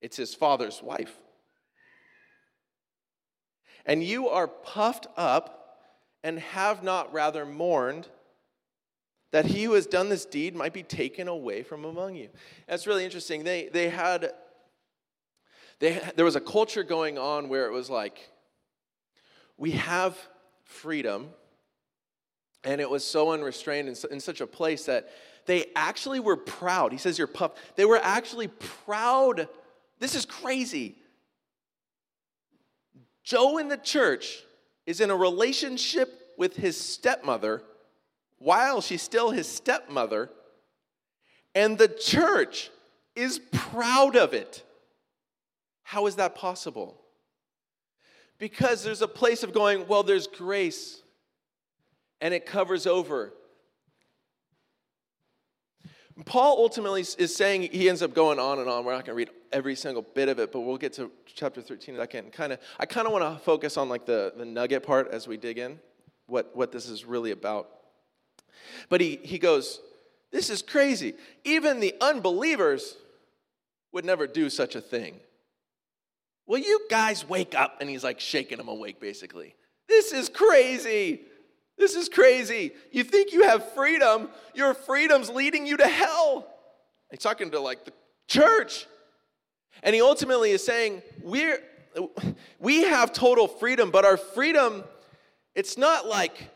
it's 0.00 0.16
his 0.16 0.34
father's 0.34 0.82
wife. 0.82 1.14
And 3.86 4.04
you 4.04 4.28
are 4.28 4.46
puffed 4.46 5.06
up 5.16 5.78
and 6.22 6.38
have 6.38 6.82
not 6.82 7.12
rather 7.12 7.46
mourned 7.46 8.06
that 9.32 9.46
he 9.46 9.64
who 9.64 9.72
has 9.74 9.86
done 9.86 10.08
this 10.08 10.24
deed 10.24 10.54
might 10.54 10.72
be 10.72 10.82
taken 10.82 11.28
away 11.28 11.62
from 11.62 11.84
among 11.84 12.16
you. 12.16 12.28
That's 12.66 12.86
really 12.86 13.04
interesting. 13.04 13.44
They, 13.44 13.68
they 13.72 13.88
had, 13.88 14.32
they, 15.78 16.00
there 16.16 16.24
was 16.24 16.36
a 16.36 16.40
culture 16.40 16.82
going 16.82 17.18
on 17.18 17.48
where 17.48 17.66
it 17.66 17.72
was 17.72 17.88
like, 17.88 18.28
we 19.56 19.72
have 19.72 20.16
freedom, 20.64 21.28
and 22.64 22.80
it 22.80 22.88
was 22.88 23.04
so 23.04 23.32
unrestrained 23.32 23.88
in, 23.88 23.94
in 24.10 24.20
such 24.20 24.40
a 24.40 24.46
place 24.46 24.86
that 24.86 25.10
they 25.46 25.66
actually 25.74 26.20
were 26.20 26.36
proud. 26.36 26.92
He 26.92 26.98
says, 26.98 27.18
You're. 27.18 27.30
They 27.76 27.84
were 27.84 28.00
actually 28.02 28.48
proud. 28.48 29.48
This 29.98 30.14
is 30.14 30.24
crazy. 30.24 30.96
Joe 33.22 33.58
in 33.58 33.68
the 33.68 33.76
church 33.76 34.42
is 34.86 35.00
in 35.00 35.10
a 35.10 35.16
relationship 35.16 36.32
with 36.36 36.56
his 36.56 36.78
stepmother 36.80 37.62
while 38.40 38.80
she's 38.80 39.02
still 39.02 39.30
his 39.30 39.46
stepmother, 39.46 40.30
and 41.54 41.78
the 41.78 41.88
church 41.88 42.70
is 43.14 43.38
proud 43.52 44.16
of 44.16 44.34
it. 44.34 44.64
How 45.82 46.06
is 46.06 46.16
that 46.16 46.34
possible? 46.34 46.96
Because 48.38 48.82
there's 48.82 49.02
a 49.02 49.08
place 49.08 49.42
of 49.42 49.52
going, 49.52 49.86
well, 49.86 50.02
there's 50.02 50.26
grace 50.26 51.02
and 52.20 52.32
it 52.32 52.46
covers 52.46 52.86
over. 52.86 53.32
Paul 56.24 56.56
ultimately 56.58 57.00
is 57.00 57.34
saying, 57.34 57.68
he 57.72 57.88
ends 57.88 58.02
up 58.02 58.14
going 58.14 58.38
on 58.38 58.58
and 58.58 58.68
on. 58.68 58.84
We're 58.84 58.92
not 58.92 59.04
going 59.04 59.14
to 59.16 59.18
read 59.18 59.30
every 59.52 59.74
single 59.74 60.02
bit 60.02 60.28
of 60.28 60.38
it, 60.38 60.52
but 60.52 60.60
we'll 60.60 60.76
get 60.76 60.92
to 60.94 61.10
chapter 61.26 61.60
13 61.60 61.94
in 61.94 62.00
a 62.00 62.04
second. 62.04 62.32
Kind 62.32 62.52
of, 62.52 62.60
I 62.78 62.86
kind 62.86 63.06
of 63.06 63.12
want 63.12 63.24
to 63.24 63.42
focus 63.42 63.76
on 63.76 63.88
like 63.88 64.06
the, 64.06 64.32
the 64.36 64.44
nugget 64.44 64.82
part 64.82 65.08
as 65.08 65.26
we 65.26 65.36
dig 65.36 65.58
in, 65.58 65.78
what, 66.26 66.54
what 66.54 66.72
this 66.72 66.88
is 66.88 67.04
really 67.04 67.32
about. 67.32 67.79
But 68.88 69.00
he, 69.00 69.20
he 69.22 69.38
goes, 69.38 69.80
This 70.30 70.50
is 70.50 70.62
crazy. 70.62 71.14
Even 71.44 71.80
the 71.80 71.94
unbelievers 72.00 72.96
would 73.92 74.04
never 74.04 74.26
do 74.26 74.50
such 74.50 74.74
a 74.74 74.80
thing. 74.80 75.14
Will 76.46 76.58
you 76.58 76.86
guys 76.90 77.28
wake 77.28 77.54
up? 77.54 77.78
And 77.80 77.88
he's 77.88 78.04
like 78.04 78.20
shaking 78.20 78.58
them 78.58 78.68
awake, 78.68 79.00
basically. 79.00 79.54
This 79.88 80.12
is 80.12 80.28
crazy. 80.28 81.22
This 81.78 81.94
is 81.94 82.08
crazy. 82.08 82.72
You 82.92 83.04
think 83.04 83.32
you 83.32 83.44
have 83.44 83.72
freedom, 83.72 84.28
your 84.54 84.74
freedom's 84.74 85.30
leading 85.30 85.66
you 85.66 85.76
to 85.78 85.86
hell. 85.86 86.46
He's 87.10 87.20
talking 87.20 87.50
to 87.52 87.60
like 87.60 87.84
the 87.84 87.92
church. 88.28 88.86
And 89.82 89.94
he 89.94 90.02
ultimately 90.02 90.50
is 90.50 90.64
saying, 90.64 91.02
we're, 91.22 91.58
we 92.58 92.82
have 92.82 93.12
total 93.12 93.48
freedom, 93.48 93.90
but 93.90 94.04
our 94.04 94.16
freedom, 94.16 94.84
it's 95.54 95.78
not 95.78 96.06
like 96.06 96.50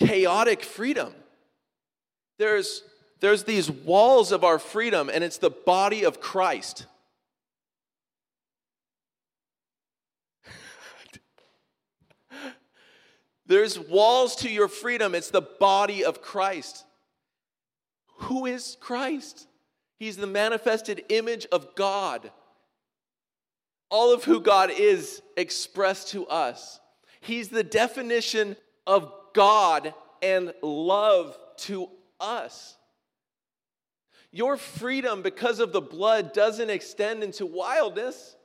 chaotic 0.00 0.62
freedom. 0.64 1.12
There's, 2.38 2.82
there's 3.20 3.44
these 3.44 3.70
walls 3.70 4.32
of 4.32 4.42
our 4.44 4.58
freedom, 4.58 5.10
and 5.12 5.22
it's 5.22 5.38
the 5.38 5.50
body 5.50 6.04
of 6.04 6.20
Christ. 6.20 6.86
There's 13.46 13.78
walls 13.78 14.36
to 14.36 14.50
your 14.50 14.68
freedom. 14.68 15.14
It's 15.14 15.30
the 15.30 15.42
body 15.42 16.04
of 16.04 16.22
Christ. 16.22 16.84
Who 18.20 18.46
is 18.46 18.76
Christ? 18.80 19.46
He's 19.98 20.16
the 20.16 20.26
manifested 20.26 21.04
image 21.10 21.46
of 21.52 21.74
God. 21.74 22.30
All 23.90 24.14
of 24.14 24.24
who 24.24 24.40
God 24.40 24.70
is 24.70 25.20
expressed 25.36 26.08
to 26.10 26.26
us. 26.26 26.80
He's 27.20 27.48
the 27.50 27.64
definition 27.64 28.56
of 28.86 29.12
God 29.32 29.94
and 30.22 30.52
love 30.62 31.38
to 31.58 31.88
us. 32.18 32.76
Your 34.32 34.56
freedom 34.56 35.22
because 35.22 35.58
of 35.58 35.72
the 35.72 35.80
blood 35.80 36.32
doesn't 36.32 36.70
extend 36.70 37.22
into 37.22 37.46
wildness. 37.46 38.36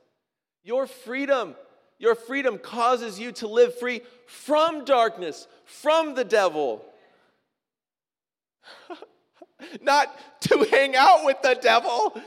Your 0.64 0.86
freedom 0.86 1.54
your 1.98 2.14
freedom 2.14 2.58
causes 2.58 3.18
you 3.18 3.32
to 3.32 3.48
live 3.48 3.78
free 3.78 4.02
from 4.26 4.84
darkness, 4.84 5.46
from 5.64 6.14
the 6.14 6.24
devil. 6.24 6.84
Not 9.80 10.14
to 10.42 10.66
hang 10.70 10.94
out 10.94 11.24
with 11.24 11.40
the 11.42 11.58
devil. 11.60 12.20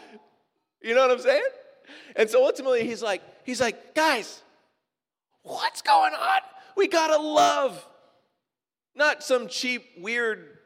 You 0.82 0.96
know 0.96 1.02
what 1.02 1.12
I'm 1.12 1.20
saying? 1.20 1.44
And 2.16 2.30
so 2.30 2.46
ultimately 2.46 2.88
he's 2.88 3.04
like, 3.04 3.22
he's 3.44 3.62
like, 3.62 3.94
guys, 3.94 4.42
what's 5.44 5.82
going 5.82 6.14
on? 6.14 6.40
We 6.76 6.88
gotta 6.88 7.22
love. 7.22 7.86
Not 8.96 9.24
some 9.24 9.48
cheap, 9.48 9.84
weird, 9.98 10.58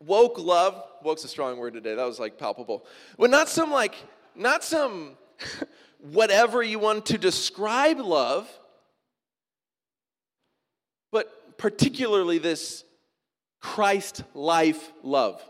woke 0.00 0.38
love. 0.38 0.82
Woke's 1.02 1.24
a 1.24 1.28
strong 1.28 1.58
word 1.58 1.74
today. 1.74 1.94
That 1.94 2.06
was 2.06 2.18
like 2.18 2.38
palpable. 2.38 2.86
But 3.18 3.30
not 3.30 3.48
some 3.48 3.70
like, 3.70 3.94
not 4.34 4.64
some 4.64 5.16
whatever 6.00 6.62
you 6.62 6.78
want 6.78 7.06
to 7.06 7.18
describe 7.18 7.98
love, 7.98 8.48
but 11.12 11.58
particularly 11.58 12.38
this 12.38 12.84
Christ 13.60 14.24
life 14.34 14.92
love. 15.02 15.42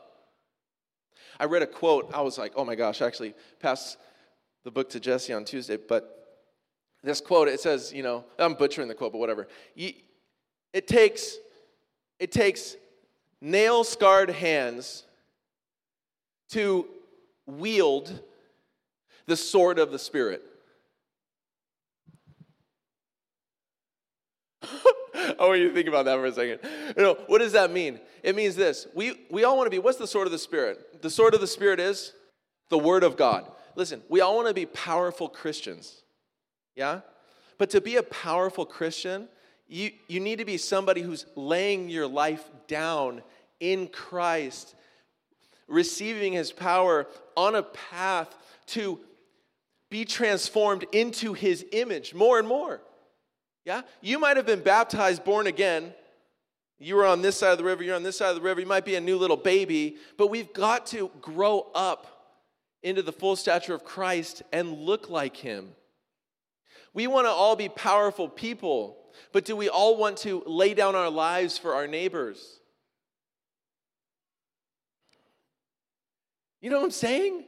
I 1.38 1.44
read 1.44 1.62
a 1.62 1.66
quote. 1.66 2.10
I 2.12 2.20
was 2.20 2.36
like, 2.36 2.52
oh 2.56 2.64
my 2.64 2.74
gosh, 2.74 3.00
I 3.00 3.06
actually 3.06 3.34
passed 3.60 3.96
the 4.64 4.70
book 4.70 4.90
to 4.90 5.00
Jesse 5.00 5.32
on 5.32 5.44
Tuesday, 5.44 5.76
but 5.76 6.20
this 7.02 7.20
quote, 7.20 7.48
it 7.48 7.60
says, 7.60 7.92
you 7.92 8.02
know, 8.02 8.24
I'm 8.38 8.54
butchering 8.54 8.88
the 8.88 8.94
quote, 8.94 9.12
but 9.12 9.18
whatever. 9.18 9.48
It 9.74 10.86
takes, 10.86 11.36
it 12.20 12.30
takes 12.30 12.76
nail 13.40 13.82
scarred 13.82 14.30
hands 14.30 15.04
to 16.50 16.86
wield 17.46 18.20
the 19.26 19.36
sword 19.36 19.78
of 19.78 19.90
the 19.90 19.98
Spirit. 19.98 20.42
I 25.14 25.34
want 25.38 25.60
you 25.60 25.68
to 25.68 25.74
think 25.74 25.88
about 25.88 26.04
that 26.04 26.16
for 26.16 26.26
a 26.26 26.32
second. 26.32 26.60
You 26.96 27.02
know, 27.02 27.14
what 27.26 27.38
does 27.38 27.52
that 27.52 27.72
mean? 27.72 27.98
It 28.22 28.36
means 28.36 28.54
this. 28.54 28.86
We, 28.94 29.26
we 29.30 29.44
all 29.44 29.56
want 29.56 29.66
to 29.66 29.70
be, 29.70 29.78
what's 29.78 29.98
the 29.98 30.06
sword 30.06 30.26
of 30.26 30.32
the 30.32 30.38
Spirit? 30.38 31.02
The 31.02 31.10
sword 31.10 31.34
of 31.34 31.40
the 31.40 31.46
Spirit 31.46 31.80
is 31.80 32.12
the 32.68 32.78
Word 32.78 33.02
of 33.02 33.16
God. 33.16 33.50
Listen, 33.76 34.02
we 34.08 34.20
all 34.20 34.36
want 34.36 34.48
to 34.48 34.54
be 34.54 34.66
powerful 34.66 35.28
Christians. 35.28 36.02
Yeah? 36.76 37.00
But 37.56 37.70
to 37.70 37.80
be 37.80 37.96
a 37.96 38.02
powerful 38.02 38.66
Christian, 38.66 39.28
you, 39.70 39.92
you 40.08 40.18
need 40.18 40.40
to 40.40 40.44
be 40.44 40.58
somebody 40.58 41.00
who's 41.00 41.26
laying 41.36 41.88
your 41.88 42.08
life 42.08 42.44
down 42.66 43.22
in 43.60 43.86
Christ, 43.86 44.74
receiving 45.68 46.32
his 46.32 46.50
power 46.50 47.06
on 47.36 47.54
a 47.54 47.62
path 47.62 48.36
to 48.66 48.98
be 49.88 50.04
transformed 50.04 50.84
into 50.90 51.34
his 51.34 51.64
image 51.70 52.14
more 52.14 52.40
and 52.40 52.48
more. 52.48 52.80
Yeah? 53.64 53.82
You 54.00 54.18
might 54.18 54.36
have 54.36 54.46
been 54.46 54.62
baptized, 54.62 55.22
born 55.22 55.46
again. 55.46 55.94
You 56.80 56.96
were 56.96 57.06
on 57.06 57.22
this 57.22 57.36
side 57.36 57.52
of 57.52 57.58
the 57.58 57.64
river, 57.64 57.84
you're 57.84 57.94
on 57.94 58.02
this 58.02 58.16
side 58.16 58.30
of 58.30 58.36
the 58.36 58.42
river. 58.42 58.60
You 58.60 58.66
might 58.66 58.84
be 58.84 58.96
a 58.96 59.00
new 59.00 59.18
little 59.18 59.36
baby, 59.36 59.98
but 60.16 60.28
we've 60.28 60.52
got 60.52 60.86
to 60.86 61.12
grow 61.20 61.68
up 61.76 62.34
into 62.82 63.02
the 63.02 63.12
full 63.12 63.36
stature 63.36 63.74
of 63.74 63.84
Christ 63.84 64.42
and 64.52 64.78
look 64.78 65.08
like 65.10 65.36
him. 65.36 65.68
We 66.92 67.06
want 67.06 67.26
to 67.26 67.30
all 67.30 67.54
be 67.54 67.68
powerful 67.68 68.28
people, 68.28 68.96
but 69.32 69.44
do 69.44 69.56
we 69.56 69.68
all 69.68 69.96
want 69.96 70.16
to 70.18 70.42
lay 70.46 70.74
down 70.74 70.94
our 70.94 71.10
lives 71.10 71.58
for 71.58 71.74
our 71.74 71.86
neighbors? 71.86 72.60
You 76.60 76.70
know 76.70 76.78
what 76.78 76.84
I'm 76.84 76.90
saying? 76.90 77.44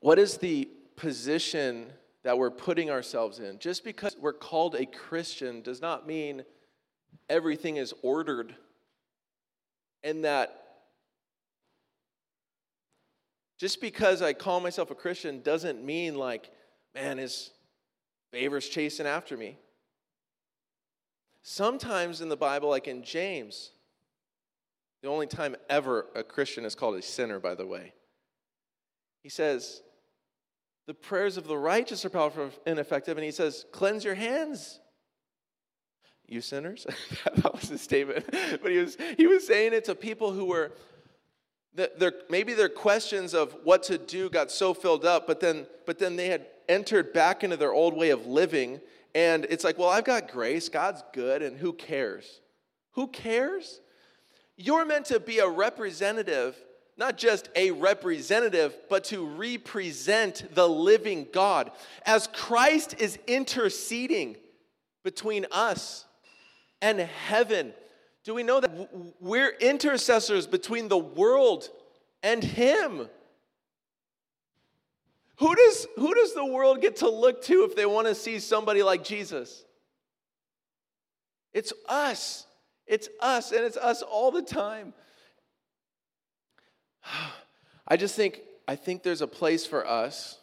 What 0.00 0.18
is 0.18 0.38
the 0.38 0.68
position 0.96 1.92
that 2.28 2.36
we're 2.36 2.50
putting 2.50 2.90
ourselves 2.90 3.38
in? 3.38 3.58
Just 3.58 3.84
because 3.84 4.14
we're 4.20 4.34
called 4.34 4.74
a 4.74 4.84
Christian 4.84 5.62
does 5.62 5.80
not 5.80 6.06
mean 6.06 6.42
everything 7.30 7.78
is 7.78 7.94
ordered 8.02 8.54
and 10.02 10.22
that 10.26 10.62
just 13.58 13.80
because 13.80 14.20
I 14.20 14.34
call 14.34 14.60
myself 14.60 14.90
a 14.90 14.94
Christian 14.94 15.40
doesn't 15.40 15.82
mean 15.82 16.16
like, 16.16 16.50
man, 16.94 17.16
his 17.16 17.50
favor's 18.30 18.68
chasing 18.68 19.06
after 19.06 19.34
me. 19.34 19.56
Sometimes 21.40 22.20
in 22.20 22.28
the 22.28 22.36
Bible, 22.36 22.68
like 22.68 22.88
in 22.88 23.02
James, 23.02 23.70
the 25.02 25.08
only 25.08 25.28
time 25.28 25.56
ever 25.70 26.04
a 26.14 26.22
Christian 26.22 26.66
is 26.66 26.74
called 26.74 26.96
a 26.96 27.00
sinner, 27.00 27.40
by 27.40 27.54
the 27.54 27.66
way, 27.66 27.94
he 29.22 29.30
says, 29.30 29.80
the 30.88 30.94
prayers 30.94 31.36
of 31.36 31.46
the 31.46 31.56
righteous 31.56 32.06
are 32.06 32.10
powerful 32.10 32.48
and 32.64 32.78
effective. 32.78 33.18
And 33.18 33.24
he 33.24 33.30
says, 33.30 33.66
Cleanse 33.72 34.04
your 34.04 34.14
hands, 34.14 34.80
you 36.26 36.40
sinners. 36.40 36.86
that 37.36 37.54
was 37.54 37.68
his 37.68 37.82
statement. 37.82 38.24
But 38.62 38.72
he 38.72 38.78
was, 38.78 38.96
he 39.18 39.26
was 39.26 39.46
saying 39.46 39.74
it 39.74 39.84
to 39.84 39.94
people 39.94 40.32
who 40.32 40.46
were, 40.46 40.72
that 41.74 41.98
their, 41.98 42.14
maybe 42.30 42.54
their 42.54 42.70
questions 42.70 43.34
of 43.34 43.54
what 43.64 43.82
to 43.84 43.98
do 43.98 44.30
got 44.30 44.50
so 44.50 44.72
filled 44.72 45.04
up, 45.04 45.26
but 45.26 45.40
then, 45.40 45.66
but 45.84 45.98
then 45.98 46.16
they 46.16 46.28
had 46.28 46.46
entered 46.70 47.12
back 47.12 47.44
into 47.44 47.58
their 47.58 47.72
old 47.72 47.94
way 47.94 48.08
of 48.08 48.26
living. 48.26 48.80
And 49.14 49.46
it's 49.50 49.64
like, 49.64 49.76
well, 49.76 49.90
I've 49.90 50.04
got 50.04 50.30
grace, 50.30 50.70
God's 50.70 51.02
good, 51.12 51.42
and 51.42 51.58
who 51.58 51.74
cares? 51.74 52.40
Who 52.92 53.08
cares? 53.08 53.82
You're 54.56 54.86
meant 54.86 55.04
to 55.06 55.20
be 55.20 55.38
a 55.38 55.48
representative 55.48 56.56
not 56.98 57.16
just 57.16 57.48
a 57.54 57.70
representative, 57.70 58.76
but 58.90 59.04
to 59.04 59.24
represent 59.24 60.52
the 60.54 60.68
living 60.68 61.28
God. 61.32 61.70
As 62.04 62.26
Christ 62.26 62.96
is 62.98 63.18
interceding 63.28 64.36
between 65.04 65.46
us 65.52 66.04
and 66.82 66.98
heaven, 66.98 67.72
do 68.24 68.34
we 68.34 68.42
know 68.42 68.60
that 68.60 69.14
we're 69.20 69.50
intercessors 69.60 70.46
between 70.46 70.88
the 70.88 70.98
world 70.98 71.70
and 72.22 72.42
Him? 72.42 73.08
Who 75.36 75.54
does, 75.54 75.86
who 75.94 76.12
does 76.14 76.34
the 76.34 76.44
world 76.44 76.80
get 76.80 76.96
to 76.96 77.08
look 77.08 77.44
to 77.44 77.62
if 77.62 77.76
they 77.76 77.86
want 77.86 78.08
to 78.08 78.14
see 78.14 78.40
somebody 78.40 78.82
like 78.82 79.04
Jesus? 79.04 79.64
It's 81.52 81.72
us. 81.88 82.44
It's 82.88 83.08
us, 83.20 83.52
and 83.52 83.64
it's 83.64 83.76
us 83.76 84.02
all 84.02 84.32
the 84.32 84.42
time. 84.42 84.94
I 87.86 87.96
just 87.96 88.14
think, 88.14 88.40
I 88.66 88.76
think 88.76 89.02
there's 89.02 89.22
a 89.22 89.26
place 89.26 89.66
for 89.66 89.86
us. 89.86 90.38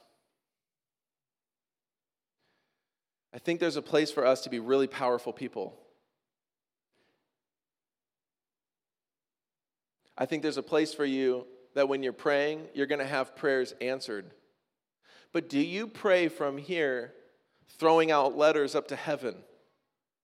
I 3.34 3.38
think 3.38 3.60
there's 3.60 3.76
a 3.76 3.82
place 3.82 4.12
for 4.12 4.26
us 4.26 4.42
to 4.42 4.50
be 4.50 4.60
really 4.60 4.88
powerful 4.88 5.34
people. 5.34 5.78
I 10.18 10.26
think 10.26 10.42
there's 10.42 10.58
a 10.58 10.64
place 10.64 10.94
for 10.94 11.06
you 11.06 11.46
that 11.74 11.90
when 11.90 12.02
you're 12.02 12.14
praying, 12.14 12.68
you're 12.74 12.88
going 12.88 13.00
to 13.00 13.06
have 13.06 13.36
prayers 13.36 13.74
answered. 13.82 14.32
But 15.34 15.50
do 15.50 15.60
you 15.60 15.88
pray 15.88 16.30
from 16.30 16.58
here, 16.58 17.14
throwing 17.78 18.10
out 18.10 18.38
letters 18.38 18.74
up 18.74 18.88
to 18.88 18.96
heaven? 18.96 19.36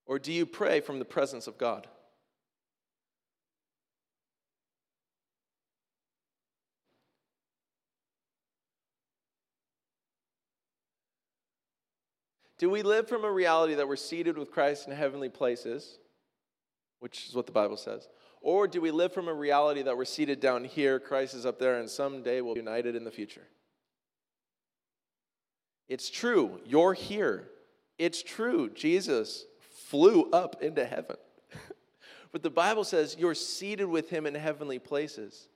Or 0.05 0.17
do 0.17 0.31
you 0.31 0.45
pray 0.45 0.79
from 0.79 0.99
the 0.99 1.05
presence 1.05 1.47
of 1.47 1.57
God? 1.57 1.87
Do 12.61 12.69
we 12.69 12.83
live 12.83 13.07
from 13.07 13.25
a 13.25 13.31
reality 13.31 13.73
that 13.73 13.87
we're 13.87 13.95
seated 13.95 14.37
with 14.37 14.51
Christ 14.51 14.87
in 14.87 14.93
heavenly 14.93 15.29
places, 15.29 15.97
which 16.99 17.25
is 17.27 17.33
what 17.33 17.47
the 17.47 17.51
Bible 17.51 17.75
says? 17.75 18.07
Or 18.39 18.67
do 18.67 18.79
we 18.79 18.91
live 18.91 19.11
from 19.11 19.27
a 19.27 19.33
reality 19.33 19.81
that 19.81 19.97
we're 19.97 20.05
seated 20.05 20.39
down 20.39 20.65
here, 20.65 20.99
Christ 20.99 21.33
is 21.33 21.43
up 21.43 21.57
there, 21.57 21.79
and 21.79 21.89
someday 21.89 22.39
we'll 22.39 22.53
be 22.53 22.59
united 22.59 22.95
in 22.95 23.03
the 23.03 23.09
future? 23.09 23.47
It's 25.89 26.07
true, 26.11 26.59
you're 26.63 26.93
here. 26.93 27.49
It's 27.97 28.21
true, 28.21 28.69
Jesus 28.69 29.45
flew 29.87 30.29
up 30.29 30.61
into 30.61 30.85
heaven. 30.85 31.15
but 32.31 32.43
the 32.43 32.51
Bible 32.51 32.83
says 32.83 33.15
you're 33.17 33.33
seated 33.33 33.87
with 33.87 34.11
him 34.11 34.27
in 34.27 34.35
heavenly 34.35 34.77
places. 34.77 35.47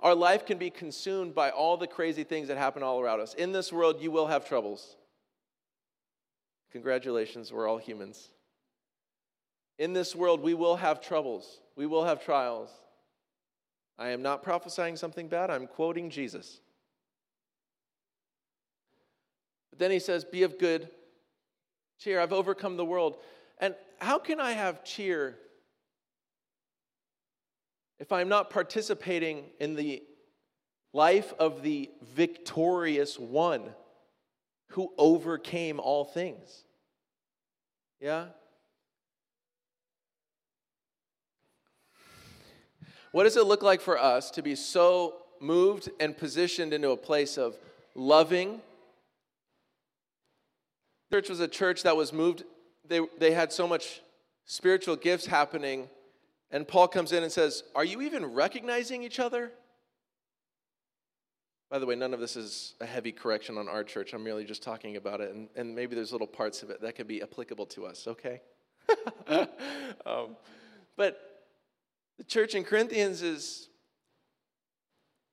Our 0.00 0.14
life 0.14 0.46
can 0.46 0.56
be 0.56 0.70
consumed 0.70 1.34
by 1.34 1.50
all 1.50 1.76
the 1.76 1.86
crazy 1.86 2.24
things 2.24 2.48
that 2.48 2.56
happen 2.56 2.82
all 2.82 2.98
around 2.98 3.20
us. 3.20 3.34
In 3.34 3.52
this 3.52 3.70
world, 3.70 4.00
you 4.00 4.10
will 4.10 4.28
have 4.28 4.48
troubles. 4.48 4.96
Congratulations, 6.76 7.50
we're 7.50 7.66
all 7.66 7.78
humans. 7.78 8.28
In 9.78 9.94
this 9.94 10.14
world, 10.14 10.42
we 10.42 10.52
will 10.52 10.76
have 10.76 11.00
troubles, 11.00 11.60
we 11.74 11.86
will 11.86 12.04
have 12.04 12.22
trials. 12.22 12.68
I 13.98 14.10
am 14.10 14.20
not 14.20 14.42
prophesying 14.42 14.96
something 14.96 15.26
bad, 15.26 15.48
I'm 15.48 15.68
quoting 15.68 16.10
Jesus. 16.10 16.60
But 19.70 19.78
then 19.78 19.90
he 19.90 19.98
says, 19.98 20.22
Be 20.22 20.42
of 20.42 20.58
good 20.58 20.90
cheer. 21.98 22.20
I've 22.20 22.34
overcome 22.34 22.76
the 22.76 22.84
world. 22.84 23.16
And 23.56 23.74
how 23.98 24.18
can 24.18 24.38
I 24.38 24.52
have 24.52 24.84
cheer 24.84 25.38
if 27.98 28.12
I'm 28.12 28.28
not 28.28 28.50
participating 28.50 29.44
in 29.60 29.76
the 29.76 30.02
life 30.92 31.32
of 31.38 31.62
the 31.62 31.88
victorious 32.02 33.18
one 33.18 33.62
who 34.72 34.92
overcame 34.98 35.80
all 35.80 36.04
things? 36.04 36.64
Yeah? 38.00 38.26
What 43.12 43.24
does 43.24 43.36
it 43.36 43.46
look 43.46 43.62
like 43.62 43.80
for 43.80 43.98
us 43.98 44.30
to 44.32 44.42
be 44.42 44.54
so 44.54 45.14
moved 45.40 45.88
and 46.00 46.16
positioned 46.16 46.72
into 46.72 46.90
a 46.90 46.96
place 46.96 47.38
of 47.38 47.56
loving? 47.94 48.60
Church 51.10 51.28
was 51.28 51.40
a 51.40 51.48
church 51.48 51.82
that 51.84 51.96
was 51.96 52.12
moved, 52.12 52.44
they, 52.86 53.00
they 53.18 53.32
had 53.32 53.52
so 53.52 53.66
much 53.66 54.02
spiritual 54.44 54.96
gifts 54.96 55.26
happening. 55.26 55.88
And 56.50 56.66
Paul 56.66 56.88
comes 56.88 57.12
in 57.12 57.22
and 57.22 57.32
says, 57.32 57.62
Are 57.74 57.84
you 57.84 58.02
even 58.02 58.26
recognizing 58.26 59.02
each 59.02 59.18
other? 59.18 59.50
By 61.70 61.80
the 61.80 61.86
way, 61.86 61.96
none 61.96 62.14
of 62.14 62.20
this 62.20 62.36
is 62.36 62.74
a 62.80 62.86
heavy 62.86 63.10
correction 63.10 63.58
on 63.58 63.68
our 63.68 63.82
church. 63.82 64.12
I'm 64.12 64.22
merely 64.22 64.44
just 64.44 64.62
talking 64.62 64.96
about 64.96 65.20
it, 65.20 65.34
and, 65.34 65.48
and 65.56 65.74
maybe 65.74 65.96
there's 65.96 66.12
little 66.12 66.26
parts 66.26 66.62
of 66.62 66.70
it 66.70 66.80
that 66.82 66.94
could 66.94 67.08
be 67.08 67.22
applicable 67.22 67.66
to 67.66 67.86
us, 67.86 68.06
okay? 68.06 68.40
um, 70.06 70.36
but 70.96 71.20
the 72.18 72.24
church 72.24 72.54
in 72.54 72.62
Corinthians 72.62 73.22
is 73.22 73.68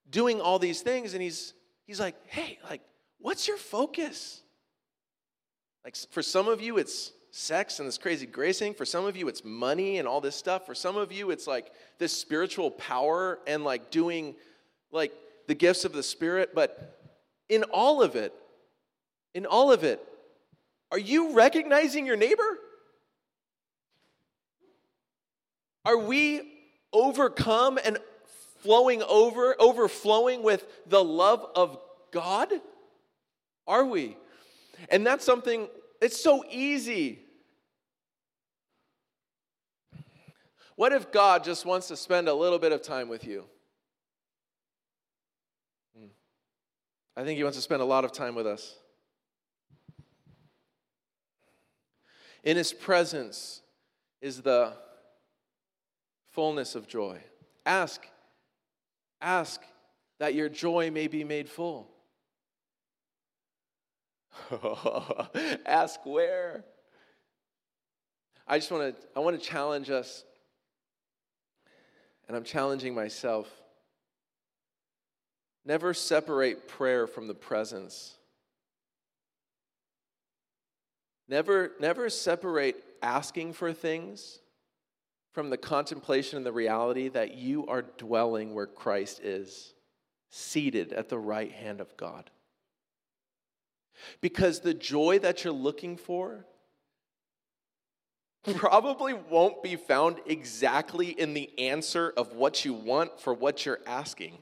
doing 0.10 0.42
all 0.42 0.58
these 0.58 0.82
things, 0.82 1.14
and 1.14 1.22
he's, 1.22 1.54
he's 1.86 2.00
like, 2.00 2.16
hey, 2.28 2.58
like, 2.68 2.82
what's 3.20 3.48
your 3.48 3.58
focus? 3.58 4.42
Like, 5.86 5.96
for 6.12 6.24
some 6.24 6.48
of 6.48 6.62
you, 6.62 6.78
it's 6.80 7.12
sex 7.30 7.80
and 7.80 7.88
this 7.88 7.98
crazy 8.00 8.26
gracing. 8.26 8.74
For 8.74 8.86
some 8.86 9.06
of 9.06 9.16
you, 9.16 9.28
it's 9.28 9.44
money 9.44 10.00
and 10.00 10.08
all 10.08 10.22
this 10.22 10.36
stuff. 10.36 10.66
For 10.66 10.76
some 10.76 10.98
of 10.98 11.12
you, 11.12 11.30
it's 11.30 11.46
like 11.46 11.72
this 12.00 12.16
spiritual 12.16 12.72
power 12.72 13.40
and 13.46 13.64
like 13.64 13.92
doing 13.92 14.36
like 14.92 15.14
the 15.48 15.56
gifts 15.56 15.86
of 15.86 15.94
the 15.94 16.04
Spirit, 16.04 16.52
but 16.54 17.00
in 17.50 17.64
all 17.64 18.02
of 18.02 18.16
it, 18.16 18.34
in 19.34 19.46
all 19.46 19.72
of 19.72 19.84
it, 19.84 20.02
are 20.92 21.00
you 21.00 21.34
recognizing 21.34 22.06
your 22.06 22.16
neighbor? 22.16 22.58
Are 25.86 25.98
we 25.98 26.42
overcome 26.94 27.80
and 27.84 27.98
flowing 28.62 29.04
over, 29.04 29.56
overflowing 29.60 30.44
with 30.44 30.66
the 30.88 31.04
love 31.04 31.46
of 31.56 31.78
God? 32.12 32.50
Are 33.68 33.86
we? 33.86 34.18
And 34.90 35.06
that's 35.06 35.26
something, 35.26 35.68
it's 36.02 36.22
so 36.22 36.44
easy. 36.50 37.20
What 40.76 40.94
if 40.94 41.12
God 41.12 41.44
just 41.44 41.66
wants 41.66 41.88
to 41.90 41.98
spend 41.98 42.28
a 42.28 42.34
little 42.34 42.60
bit 42.60 42.72
of 42.72 42.82
time 42.82 43.10
with 43.10 43.26
you? 43.26 43.46
I 47.16 47.24
think 47.24 47.38
He 47.38 47.44
wants 47.44 47.58
to 47.58 47.62
spend 47.62 47.82
a 47.82 47.86
lot 47.86 48.06
of 48.06 48.12
time 48.12 48.36
with 48.36 48.48
us. 48.48 48.76
In 52.44 52.58
His 52.58 52.74
presence 52.74 53.62
is 54.22 54.42
the 54.42 54.74
fullness 56.32 56.76
of 56.76 56.88
joy. 56.88 57.20
Ask, 57.66 58.06
ask 59.22 59.62
that 60.20 60.34
your 60.34 60.50
joy 60.50 60.92
may 60.92 61.08
be 61.08 61.24
made 61.24 61.48
full. 61.48 61.90
ask 65.66 66.06
where? 66.06 66.64
I 68.48 68.58
just 68.58 68.72
want 68.72 69.00
to 69.00 69.08
I 69.16 69.20
want 69.20 69.40
to 69.40 69.46
challenge 69.46 69.90
us 69.90 70.26
and 72.28 72.36
I'm 72.36 72.44
challenging 72.44 72.94
myself 72.94 73.48
Never 75.66 75.94
separate 75.94 76.68
prayer 76.68 77.08
from 77.08 77.28
the 77.28 77.34
presence. 77.34 78.16
Never, 81.28 81.72
never 81.80 82.10
separate 82.10 82.84
asking 83.02 83.54
for 83.54 83.72
things 83.72 84.40
from 85.32 85.50
the 85.50 85.58
contemplation 85.58 86.38
and 86.38 86.46
the 86.46 86.52
reality 86.52 87.08
that 87.10 87.36
you 87.36 87.66
are 87.68 87.82
dwelling 87.82 88.54
where 88.54 88.68
Christ 88.68 89.22
is, 89.22 89.74
seated 90.30 90.94
at 90.94 91.10
the 91.10 91.18
right 91.18 91.52
hand 91.52 91.80
of 91.80 91.96
God. 91.98 92.30
Because 94.22 94.60
the 94.60 94.74
joy 94.74 95.20
that 95.20 95.44
you're 95.44 95.54
looking 95.54 95.98
for 95.98 96.46
probably 98.56 99.14
won't 99.14 99.64
be 99.64 99.76
found 99.76 100.20
exactly 100.26 101.10
in 101.10 101.34
the 101.34 101.50
answer 101.58 102.14
of 102.18 102.34
what 102.34 102.66
you 102.66 102.74
want 102.74 103.20
for 103.20 103.34
what 103.34 103.66
you're 103.66 103.80
asking 103.88 104.38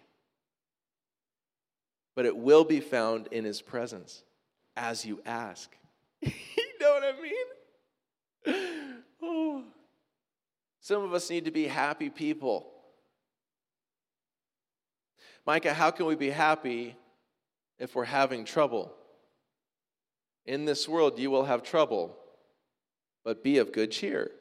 but 2.15 2.25
it 2.25 2.35
will 2.35 2.63
be 2.63 2.79
found 2.79 3.27
in 3.31 3.45
his 3.45 3.61
presence 3.61 4.23
as 4.75 5.05
you 5.05 5.21
ask. 5.25 5.75
you 6.21 6.31
know 6.79 6.93
what 6.93 7.03
I 7.03 7.21
mean? 7.21 7.45
Oh. 9.21 9.63
Some 10.79 11.03
of 11.03 11.13
us 11.13 11.29
need 11.29 11.45
to 11.45 11.51
be 11.51 11.67
happy 11.67 12.09
people. 12.09 12.71
Micah, 15.45 15.73
how 15.73 15.91
can 15.91 16.05
we 16.05 16.15
be 16.15 16.29
happy 16.29 16.95
if 17.79 17.95
we're 17.95 18.03
having 18.03 18.45
trouble? 18.45 18.93
In 20.45 20.65
this 20.65 20.89
world, 20.89 21.19
you 21.19 21.29
will 21.29 21.45
have 21.45 21.61
trouble, 21.61 22.17
but 23.23 23.43
be 23.43 23.59
of 23.59 23.71
good 23.71 23.91
cheer. 23.91 24.31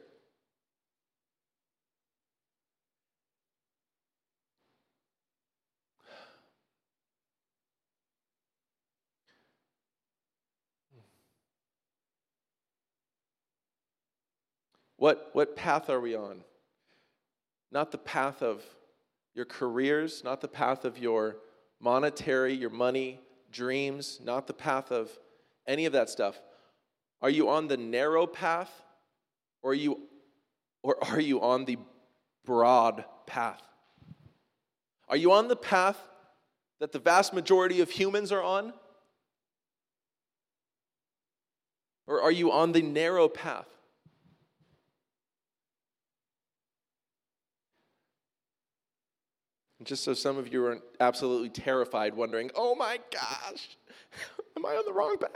What, 15.01 15.31
what 15.33 15.55
path 15.55 15.89
are 15.89 15.99
we 15.99 16.13
on? 16.13 16.43
Not 17.71 17.91
the 17.91 17.97
path 17.97 18.43
of 18.43 18.61
your 19.33 19.45
careers, 19.45 20.23
not 20.23 20.41
the 20.41 20.47
path 20.47 20.85
of 20.85 20.99
your 20.99 21.37
monetary, 21.79 22.53
your 22.53 22.69
money, 22.69 23.19
dreams, 23.51 24.19
not 24.23 24.45
the 24.45 24.53
path 24.53 24.91
of 24.91 25.09
any 25.65 25.87
of 25.87 25.93
that 25.93 26.11
stuff. 26.11 26.39
Are 27.19 27.31
you 27.31 27.49
on 27.49 27.67
the 27.67 27.77
narrow 27.77 28.27
path 28.27 28.69
or 29.63 29.71
are 29.71 29.73
you, 29.73 30.01
or 30.83 31.03
are 31.03 31.19
you 31.19 31.41
on 31.41 31.65
the 31.65 31.79
broad 32.45 33.03
path? 33.25 33.63
Are 35.09 35.17
you 35.17 35.31
on 35.31 35.47
the 35.47 35.55
path 35.55 35.97
that 36.79 36.91
the 36.91 36.99
vast 36.99 37.33
majority 37.33 37.81
of 37.81 37.89
humans 37.89 38.31
are 38.31 38.43
on? 38.43 38.71
Or 42.05 42.21
are 42.21 42.31
you 42.31 42.51
on 42.51 42.73
the 42.73 42.83
narrow 42.83 43.27
path? 43.27 43.65
Just 49.83 50.03
so 50.03 50.13
some 50.13 50.37
of 50.37 50.51
you 50.53 50.65
are 50.65 50.79
absolutely 50.99 51.49
terrified, 51.49 52.13
wondering, 52.13 52.51
oh 52.55 52.75
my 52.75 52.99
gosh, 53.11 53.77
am 54.57 54.65
I 54.65 54.69
on 54.69 54.85
the 54.85 54.93
wrong 54.93 55.17
path? 55.17 55.31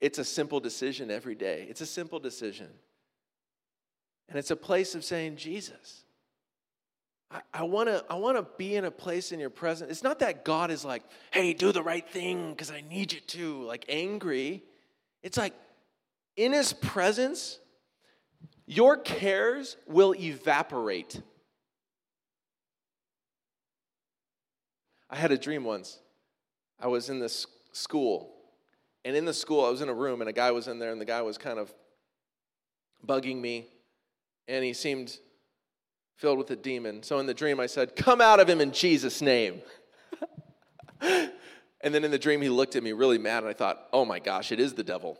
It's 0.00 0.18
a 0.18 0.24
simple 0.24 0.60
decision 0.60 1.10
every 1.10 1.34
day. 1.34 1.66
It's 1.68 1.80
a 1.80 1.86
simple 1.86 2.18
decision. 2.18 2.68
And 4.28 4.38
it's 4.38 4.50
a 4.50 4.56
place 4.56 4.94
of 4.94 5.04
saying, 5.04 5.36
Jesus, 5.36 6.04
I, 7.30 7.40
I 7.52 7.62
want 7.64 7.88
to 7.88 8.04
I 8.08 8.16
wanna 8.16 8.46
be 8.56 8.76
in 8.76 8.84
a 8.84 8.90
place 8.90 9.32
in 9.32 9.40
your 9.40 9.50
presence. 9.50 9.90
It's 9.90 10.02
not 10.02 10.18
that 10.20 10.44
God 10.44 10.70
is 10.70 10.84
like, 10.84 11.02
hey, 11.30 11.52
do 11.52 11.72
the 11.72 11.82
right 11.82 12.08
thing 12.08 12.50
because 12.50 12.70
I 12.70 12.82
need 12.82 13.12
you 13.12 13.20
to, 13.20 13.62
like 13.62 13.84
angry. 13.88 14.62
It's 15.22 15.38
like, 15.38 15.54
in 16.36 16.52
his 16.52 16.72
presence, 16.72 17.58
your 18.66 18.96
cares 18.96 19.76
will 19.86 20.14
evaporate. 20.14 21.20
I 25.14 25.16
had 25.16 25.30
a 25.30 25.38
dream 25.38 25.62
once. 25.62 26.00
I 26.80 26.88
was 26.88 27.08
in 27.08 27.20
this 27.20 27.46
school, 27.70 28.34
and 29.04 29.14
in 29.14 29.24
the 29.24 29.32
school, 29.32 29.64
I 29.64 29.70
was 29.70 29.80
in 29.80 29.88
a 29.88 29.94
room, 29.94 30.20
and 30.20 30.28
a 30.28 30.32
guy 30.32 30.50
was 30.50 30.66
in 30.66 30.80
there, 30.80 30.90
and 30.90 31.00
the 31.00 31.04
guy 31.04 31.22
was 31.22 31.38
kind 31.38 31.56
of 31.56 31.72
bugging 33.06 33.40
me, 33.40 33.68
and 34.48 34.64
he 34.64 34.72
seemed 34.72 35.16
filled 36.16 36.38
with 36.38 36.50
a 36.50 36.56
demon. 36.56 37.04
So 37.04 37.20
in 37.20 37.26
the 37.26 37.34
dream, 37.34 37.60
I 37.60 37.66
said, 37.66 37.94
Come 37.94 38.20
out 38.20 38.40
of 38.40 38.50
him 38.50 38.60
in 38.60 38.72
Jesus' 38.72 39.22
name. 39.22 39.62
and 41.00 41.30
then 41.80 42.02
in 42.02 42.10
the 42.10 42.18
dream, 42.18 42.42
he 42.42 42.48
looked 42.48 42.74
at 42.74 42.82
me 42.82 42.90
really 42.90 43.18
mad, 43.18 43.44
and 43.44 43.50
I 43.50 43.52
thought, 43.52 43.86
Oh 43.92 44.04
my 44.04 44.18
gosh, 44.18 44.50
it 44.50 44.58
is 44.58 44.74
the 44.74 44.82
devil. 44.82 45.16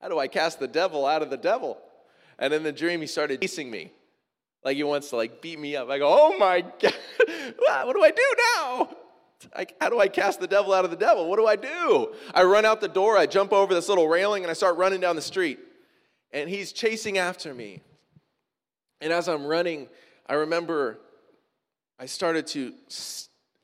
How 0.00 0.08
do 0.08 0.18
I 0.18 0.28
cast 0.28 0.60
the 0.60 0.66
devil 0.66 1.04
out 1.04 1.20
of 1.20 1.28
the 1.28 1.36
devil? 1.36 1.76
And 2.38 2.54
in 2.54 2.62
the 2.62 2.72
dream, 2.72 3.02
he 3.02 3.06
started 3.06 3.42
chasing 3.42 3.70
me. 3.70 3.92
Like 4.68 4.76
he 4.76 4.84
wants 4.84 5.08
to 5.08 5.16
like 5.16 5.40
beat 5.40 5.58
me 5.58 5.76
up. 5.76 5.88
I 5.88 5.96
go, 5.96 6.06
oh 6.10 6.36
my 6.36 6.60
God, 6.82 6.92
what 7.86 7.96
do 7.96 8.02
I 8.02 8.10
do 8.10 8.34
now? 8.54 8.90
Like, 9.56 9.74
how 9.80 9.88
do 9.88 9.98
I 9.98 10.08
cast 10.08 10.40
the 10.40 10.46
devil 10.46 10.74
out 10.74 10.84
of 10.84 10.90
the 10.90 10.96
devil? 10.96 11.26
What 11.26 11.38
do 11.38 11.46
I 11.46 11.56
do? 11.56 12.14
I 12.34 12.42
run 12.42 12.66
out 12.66 12.82
the 12.82 12.88
door, 12.88 13.16
I 13.16 13.24
jump 13.24 13.54
over 13.54 13.72
this 13.72 13.88
little 13.88 14.06
railing, 14.06 14.44
and 14.44 14.50
I 14.50 14.52
start 14.52 14.76
running 14.76 15.00
down 15.00 15.16
the 15.16 15.22
street. 15.22 15.58
And 16.32 16.50
he's 16.50 16.70
chasing 16.70 17.16
after 17.16 17.54
me. 17.54 17.80
And 19.00 19.10
as 19.10 19.26
I'm 19.26 19.46
running, 19.46 19.88
I 20.26 20.34
remember 20.34 20.98
I 21.98 22.04
started 22.04 22.46
to, 22.48 22.74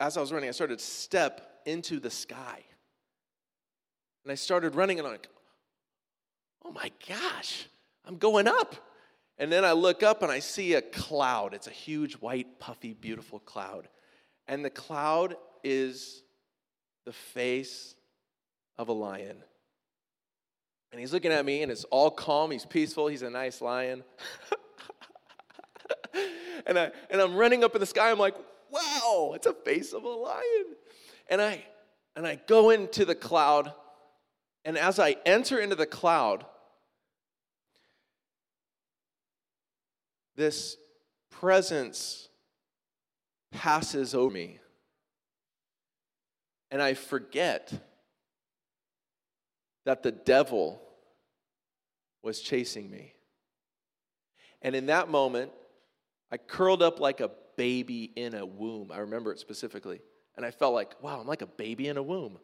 as 0.01 0.17
I 0.17 0.21
was 0.23 0.33
running, 0.33 0.49
I 0.49 0.53
started 0.53 0.79
to 0.79 0.85
step 0.87 1.61
into 1.67 2.01
the 2.01 2.09
sky. 2.09 2.63
And 4.25 4.33
I 4.33 4.37
started 4.37 4.75
running, 4.75 5.01
and 5.01 5.07
I'm 5.07 5.13
like, 5.13 5.29
oh 6.65 6.73
my 6.73 6.91
gosh, 7.07 7.67
I'm 8.07 8.17
going 8.17 8.49
up. 8.49 8.75
And 9.39 9.51
then 9.51 9.65
I 9.65 9.73
look 9.73 10.03
up 10.03 10.23
and 10.23 10.31
I 10.31 10.39
see 10.39 10.75
a 10.75 10.83
cloud. 10.83 11.55
It's 11.55 11.67
a 11.67 11.73
huge, 11.73 12.15
white, 12.15 12.61
puffy, 12.61 12.95
beautiful 12.95 13.41
cloud. 13.41 13.89
And 14.47 14.65
the 14.65 14.71
cloud 14.71 15.37
is 15.65 16.23
the 17.05 17.13
face 17.13 17.95
of 18.79 18.89
a 18.89 18.93
lion. 18.93 19.43
And 20.93 21.01
he's 21.01 21.13
looking 21.13 21.33
at 21.33 21.45
me 21.45 21.63
and 21.63 21.73
it's 21.73 21.85
all 21.85 22.11
calm. 22.11 22.53
He's 22.53 22.65
peaceful. 22.65 23.09
He's 23.09 23.23
a 23.23 23.31
nice 23.31 23.61
lion. 23.61 24.05
and, 26.67 26.79
I, 26.79 26.93
and 27.11 27.21
I'm 27.21 27.35
running 27.35 27.65
up 27.65 27.75
in 27.75 27.81
the 27.81 27.87
sky. 27.87 28.13
I'm 28.13 28.19
like, 28.19 28.37
wow, 28.71 29.33
it's 29.35 29.47
a 29.47 29.53
face 29.53 29.93
of 29.93 30.05
a 30.05 30.09
lion. 30.09 30.77
And 31.29 31.43
I, 31.43 31.65
and 32.15 32.25
I 32.27 32.39
go 32.47 32.71
into 32.71 33.05
the 33.05 33.17
cloud. 33.17 33.73
And 34.65 34.79
as 34.79 35.01
I 35.01 35.17
enter 35.27 35.59
into 35.59 35.75
the 35.75 35.87
cloud, 35.87 36.47
this 40.37 40.77
presence 41.31 42.29
passes 43.53 44.15
over 44.15 44.33
me. 44.33 44.59
And 46.71 46.83
I 46.83 46.95
forget 46.95 47.73
that 49.85 50.03
the 50.03 50.11
devil 50.11 50.81
was 52.23 52.41
chasing 52.41 52.91
me. 52.91 53.13
And 54.63 54.75
in 54.75 54.87
that 54.87 55.09
moment, 55.09 55.53
I 56.33 56.39
curled 56.39 56.83
up 56.83 56.99
like 56.99 57.21
a 57.21 57.31
baby 57.57 58.11
in 58.17 58.35
a 58.35 58.45
womb. 58.45 58.91
I 58.91 58.99
remember 58.99 59.31
it 59.33 59.39
specifically. 59.39 60.01
And 60.37 60.45
I 60.45 60.51
felt 60.51 60.75
like, 60.75 61.01
wow, 61.03 61.21
I'm 61.21 61.27
like 61.29 61.43
a 61.43 61.47
baby 61.47 61.87
in 61.89 61.97
a 61.97 62.03
womb. 62.03 62.39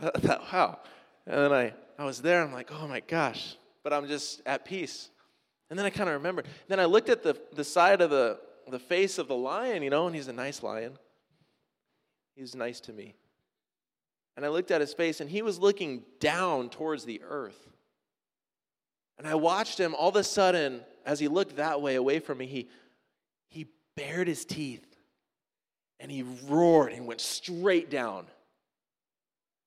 wow. 0.52 0.78
And 1.30 1.38
then 1.38 1.52
I, 1.52 1.72
I 1.96 2.04
was 2.04 2.20
there, 2.20 2.42
I'm 2.42 2.52
like, 2.52 2.72
oh 2.72 2.88
my 2.88 2.98
gosh. 2.98 3.54
But 3.84 3.92
I'm 3.92 4.08
just 4.08 4.42
at 4.44 4.64
peace. 4.64 5.10
And 5.70 5.78
then 5.78 5.86
I 5.86 5.90
kind 5.90 6.08
of 6.08 6.14
remembered. 6.14 6.46
Then 6.66 6.80
I 6.80 6.86
looked 6.86 7.08
at 7.08 7.22
the, 7.22 7.40
the 7.54 7.62
side 7.62 8.00
of 8.00 8.10
the, 8.10 8.40
the 8.68 8.80
face 8.80 9.16
of 9.16 9.28
the 9.28 9.36
lion, 9.36 9.84
you 9.84 9.90
know, 9.90 10.08
and 10.08 10.14
he's 10.14 10.26
a 10.26 10.32
nice 10.32 10.60
lion. 10.60 10.98
He's 12.34 12.56
nice 12.56 12.80
to 12.80 12.92
me. 12.92 13.14
And 14.36 14.44
I 14.44 14.48
looked 14.48 14.72
at 14.72 14.80
his 14.80 14.92
face, 14.92 15.20
and 15.20 15.30
he 15.30 15.42
was 15.42 15.60
looking 15.60 16.02
down 16.18 16.68
towards 16.68 17.04
the 17.04 17.22
earth. 17.24 17.68
And 19.16 19.28
I 19.28 19.36
watched 19.36 19.78
him 19.78 19.94
all 19.94 20.08
of 20.08 20.16
a 20.16 20.24
sudden, 20.24 20.80
as 21.06 21.20
he 21.20 21.28
looked 21.28 21.56
that 21.56 21.80
way 21.80 21.94
away 21.94 22.18
from 22.18 22.38
me, 22.38 22.46
he, 22.46 22.68
he 23.50 23.68
bared 23.96 24.26
his 24.26 24.44
teeth 24.44 24.84
and 26.00 26.10
he 26.10 26.24
roared 26.48 26.92
and 26.92 27.06
went 27.06 27.20
straight 27.20 27.88
down. 27.90 28.26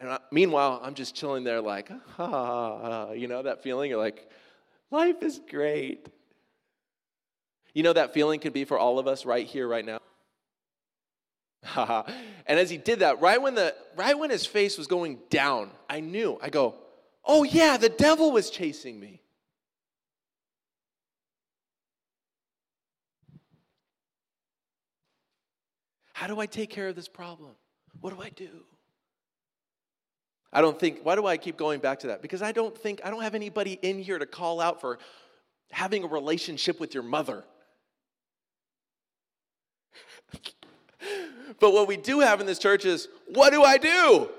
And 0.03 0.11
I, 0.11 0.19
meanwhile, 0.31 0.81
I'm 0.83 0.95
just 0.95 1.15
chilling 1.15 1.45
there, 1.45 1.61
like, 1.61 1.89
ah, 2.19 3.13
you 3.13 3.29
know, 3.29 3.41
that 3.41 3.63
feeling? 3.63 3.89
You're 3.89 3.99
like, 3.99 4.29
life 4.91 5.23
is 5.23 5.39
great. 5.49 6.09
You 7.73 7.83
know, 7.83 7.93
that 7.93 8.13
feeling 8.13 8.41
could 8.41 8.51
be 8.51 8.65
for 8.65 8.77
all 8.77 8.99
of 8.99 9.07
us 9.07 9.25
right 9.25 9.47
here, 9.47 9.65
right 9.65 9.85
now. 9.85 10.01
and 12.45 12.59
as 12.59 12.69
he 12.69 12.77
did 12.77 12.99
that, 12.99 13.21
right 13.21 13.41
when, 13.41 13.55
the, 13.55 13.73
right 13.95 14.19
when 14.19 14.29
his 14.29 14.45
face 14.45 14.77
was 14.77 14.87
going 14.87 15.19
down, 15.29 15.71
I 15.89 16.01
knew, 16.01 16.37
I 16.41 16.49
go, 16.49 16.75
oh 17.23 17.43
yeah, 17.43 17.77
the 17.77 17.87
devil 17.87 18.33
was 18.33 18.49
chasing 18.49 18.99
me. 18.99 19.21
How 26.11 26.27
do 26.27 26.41
I 26.41 26.45
take 26.45 26.69
care 26.69 26.89
of 26.89 26.95
this 26.97 27.07
problem? 27.07 27.51
What 28.01 28.13
do 28.13 28.21
I 28.21 28.31
do? 28.31 28.65
I 30.53 30.61
don't 30.61 30.79
think, 30.79 30.99
why 31.03 31.15
do 31.15 31.25
I 31.25 31.35
keep 31.37 31.57
going 31.57 31.79
back 31.79 31.99
to 32.01 32.07
that? 32.07 32.21
Because 32.21 32.41
I 32.43 32.51
don't 32.51 32.77
think, 32.77 33.01
I 33.03 33.09
don't 33.09 33.23
have 33.23 33.35
anybody 33.35 33.79
in 33.81 33.99
here 33.99 34.19
to 34.19 34.25
call 34.25 34.61
out 34.61 34.79
for 34.79 34.99
having 35.71 36.03
a 36.03 36.07
relationship 36.07 36.79
with 36.79 36.93
your 36.93 37.01
mother. 37.03 37.43
but 41.59 41.73
what 41.73 41.87
we 41.87 41.97
do 41.97 42.19
have 42.19 42.39
in 42.39 42.45
this 42.45 42.59
church 42.59 42.85
is, 42.85 43.07
what 43.27 43.51
do 43.51 43.63
I 43.63 43.77
do? 43.79 44.29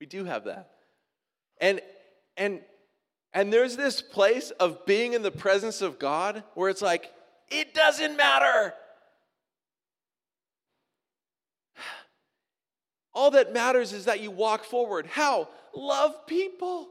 We 0.00 0.06
do 0.06 0.24
have 0.24 0.44
that. 0.44 0.70
And 1.60 1.80
and 2.36 2.60
and 3.32 3.52
there's 3.52 3.76
this 3.76 4.00
place 4.00 4.50
of 4.52 4.86
being 4.86 5.12
in 5.12 5.22
the 5.22 5.30
presence 5.30 5.82
of 5.82 5.98
God 5.98 6.44
where 6.54 6.70
it's 6.70 6.82
like, 6.82 7.12
it 7.50 7.74
doesn't 7.74 8.16
matter. 8.16 8.74
All 13.18 13.32
that 13.32 13.52
matters 13.52 13.92
is 13.92 14.04
that 14.04 14.20
you 14.20 14.30
walk 14.30 14.62
forward. 14.62 15.04
How? 15.06 15.48
Love 15.74 16.24
people, 16.28 16.88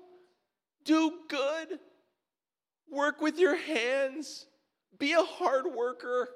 do 0.83 1.13
good, 1.29 1.79
work 2.91 3.21
with 3.21 3.39
your 3.39 3.55
hands, 3.55 4.45
be 4.99 5.13
a 5.13 5.23
hard 5.23 5.67
worker. 5.67 6.27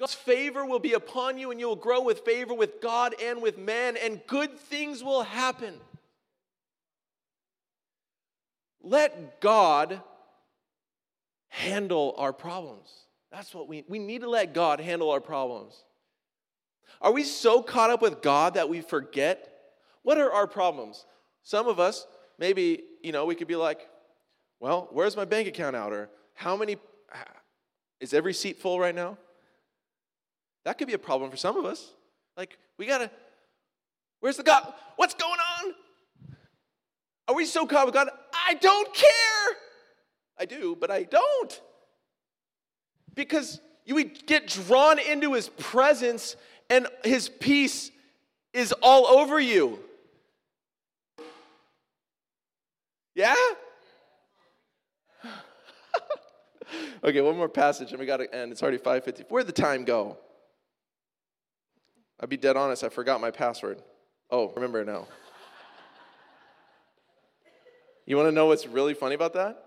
God's 0.00 0.14
favor 0.14 0.64
will 0.64 0.78
be 0.78 0.94
upon 0.94 1.36
you, 1.36 1.50
and 1.50 1.60
you 1.60 1.68
will 1.68 1.76
grow 1.76 2.00
with 2.00 2.20
favor 2.20 2.54
with 2.54 2.80
God 2.80 3.14
and 3.22 3.42
with 3.42 3.58
man, 3.58 3.98
and 4.02 4.18
good 4.26 4.58
things 4.58 5.04
will 5.04 5.22
happen. 5.22 5.74
Let 8.82 9.42
God 9.42 10.00
handle 11.48 12.14
our 12.16 12.32
problems. 12.32 12.90
That's 13.30 13.54
what 13.54 13.68
we 13.68 13.84
we 13.88 13.98
need 13.98 14.22
to 14.22 14.30
let 14.30 14.54
God 14.54 14.80
handle 14.80 15.10
our 15.10 15.20
problems. 15.20 15.84
Are 17.00 17.12
we 17.12 17.24
so 17.24 17.62
caught 17.62 17.90
up 17.90 18.02
with 18.02 18.22
God 18.22 18.54
that 18.54 18.68
we 18.68 18.80
forget 18.80 19.50
what 20.02 20.18
are 20.18 20.32
our 20.32 20.46
problems? 20.46 21.06
Some 21.42 21.66
of 21.66 21.80
us, 21.80 22.06
maybe, 22.38 22.82
you 23.02 23.12
know, 23.12 23.24
we 23.24 23.34
could 23.34 23.48
be 23.48 23.56
like, 23.56 23.88
well, 24.60 24.88
where's 24.92 25.16
my 25.16 25.24
bank 25.24 25.48
account 25.48 25.74
out? 25.74 25.92
Or 25.92 26.10
how 26.34 26.56
many, 26.56 26.76
is 28.00 28.14
every 28.14 28.34
seat 28.34 28.58
full 28.58 28.78
right 28.78 28.94
now? 28.94 29.16
That 30.64 30.78
could 30.78 30.88
be 30.88 30.94
a 30.94 30.98
problem 30.98 31.30
for 31.30 31.36
some 31.36 31.56
of 31.56 31.64
us. 31.64 31.90
Like, 32.36 32.58
we 32.78 32.86
gotta, 32.86 33.10
where's 34.20 34.36
the 34.36 34.42
God? 34.42 34.72
What's 34.96 35.14
going 35.14 35.38
on? 35.60 35.74
Are 37.28 37.34
we 37.34 37.46
so 37.46 37.66
caught 37.66 37.80
up 37.80 37.86
with 37.86 37.94
God? 37.94 38.08
I 38.46 38.54
don't 38.54 38.92
care. 38.92 39.56
I 40.38 40.44
do, 40.44 40.76
but 40.78 40.90
I 40.90 41.04
don't. 41.04 41.60
Because 43.14 43.60
you 43.84 43.94
would 43.94 44.26
get 44.26 44.48
drawn 44.48 44.98
into 44.98 45.34
his 45.34 45.48
presence 45.48 46.36
and 46.70 46.86
his 47.04 47.28
peace 47.28 47.90
is 48.52 48.72
all 48.82 49.06
over 49.06 49.38
you. 49.38 49.78
Yeah? 53.14 53.34
okay, 57.04 57.20
one 57.20 57.36
more 57.36 57.48
passage 57.48 57.90
and 57.90 58.00
we 58.00 58.06
got 58.06 58.18
to 58.18 58.34
end. 58.34 58.52
It's 58.52 58.62
already 58.62 58.78
5:50. 58.78 59.26
Where'd 59.28 59.46
the 59.46 59.52
time 59.52 59.84
go? 59.84 60.18
I'd 62.20 62.28
be 62.28 62.36
dead 62.36 62.56
honest, 62.56 62.84
I 62.84 62.88
forgot 62.88 63.20
my 63.20 63.30
password. 63.30 63.82
Oh, 64.30 64.52
remember 64.54 64.80
it 64.80 64.86
now. 64.86 65.06
You 68.06 68.18
want 68.18 68.28
to 68.28 68.32
know 68.32 68.44
what's 68.44 68.66
really 68.66 68.92
funny 68.92 69.14
about 69.14 69.32
that? 69.32 69.64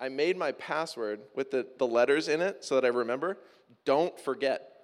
I 0.00 0.08
made 0.08 0.36
my 0.36 0.50
password 0.50 1.20
with 1.36 1.52
the, 1.52 1.64
the 1.78 1.86
letters 1.86 2.26
in 2.26 2.40
it 2.40 2.64
so 2.64 2.74
that 2.74 2.84
I 2.84 2.88
remember. 2.88 3.38
Don't 3.84 4.18
forget. 4.18 4.77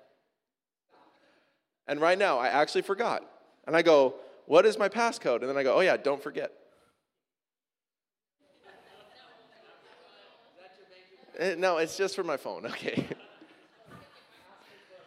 And 1.87 2.01
right 2.01 2.19
now, 2.19 2.39
I 2.39 2.49
actually 2.49 2.83
forgot. 2.83 3.23
And 3.67 3.77
I 3.77 3.83
go, 3.83 4.15
What 4.47 4.67
is 4.67 4.79
my 4.79 4.89
passcode? 4.89 5.41
And 5.41 5.49
then 5.49 5.57
I 5.57 5.63
go, 5.63 5.77
Oh, 5.77 5.81
yeah, 5.81 5.97
don't 5.97 6.23
forget. 6.23 6.53
Eh, 11.39 11.57
no, 11.59 11.79
it's 11.79 11.97
just 11.97 12.15
for 12.15 12.23
my 12.23 12.37
phone, 12.37 12.67
okay. 12.67 13.07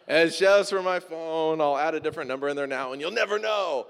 it's 0.06 0.38
just 0.38 0.70
for 0.70 0.82
my 0.82 1.00
phone. 1.00 1.60
I'll 1.60 1.78
add 1.78 1.94
a 1.94 2.00
different 2.00 2.28
number 2.28 2.48
in 2.48 2.56
there 2.56 2.66
now, 2.66 2.92
and 2.92 3.00
you'll 3.00 3.10
never 3.10 3.38
know. 3.38 3.86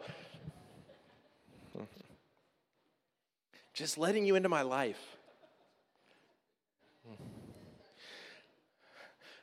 Just 3.75 3.99
letting 3.99 4.25
you 4.25 4.35
into 4.35 4.49
my 4.49 4.63
life. 4.63 5.01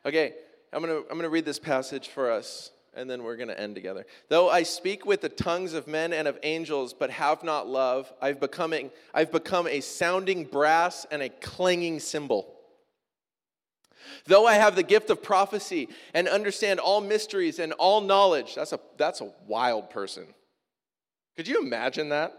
Okay, 0.05 0.34
I'm 0.71 0.81
gonna, 0.81 0.99
I'm 1.10 1.17
gonna 1.17 1.29
read 1.29 1.45
this 1.45 1.58
passage 1.58 2.10
for 2.10 2.29
us 2.29 2.71
and 2.95 3.10
then 3.10 3.23
we're 3.23 3.36
going 3.36 3.49
to 3.49 3.60
end 3.60 3.75
together. 3.75 4.05
Though 4.29 4.49
I 4.49 4.63
speak 4.63 5.05
with 5.05 5.21
the 5.21 5.29
tongues 5.29 5.73
of 5.73 5.88
men 5.88 6.13
and 6.13 6.27
of 6.27 6.39
angels, 6.43 6.93
but 6.93 7.10
have 7.12 7.43
not 7.43 7.67
love, 7.67 8.12
I've, 8.21 8.39
becoming, 8.39 8.91
I've 9.13 9.31
become 9.31 9.67
a 9.67 9.81
sounding 9.81 10.45
brass 10.45 11.05
and 11.12 11.21
a 11.21 11.29
clanging 11.29 11.99
cymbal. 11.99 12.51
Though 14.25 14.45
I 14.45 14.53
have 14.53 14.75
the 14.75 14.84
gift 14.84 15.10
of 15.10 15.21
prophecy 15.21 15.89
and 16.13 16.27
understand 16.27 16.79
all 16.79 17.01
mysteries 17.01 17.60
and 17.60 17.73
all 17.73 18.01
knowledge, 18.01 18.55
that's 18.55 18.73
a, 18.73 18.79
that's 18.97 19.21
a 19.21 19.31
wild 19.47 19.89
person. 19.89 20.25
Could 21.36 21.47
you 21.47 21.62
imagine 21.62 22.10
that? 22.10 22.34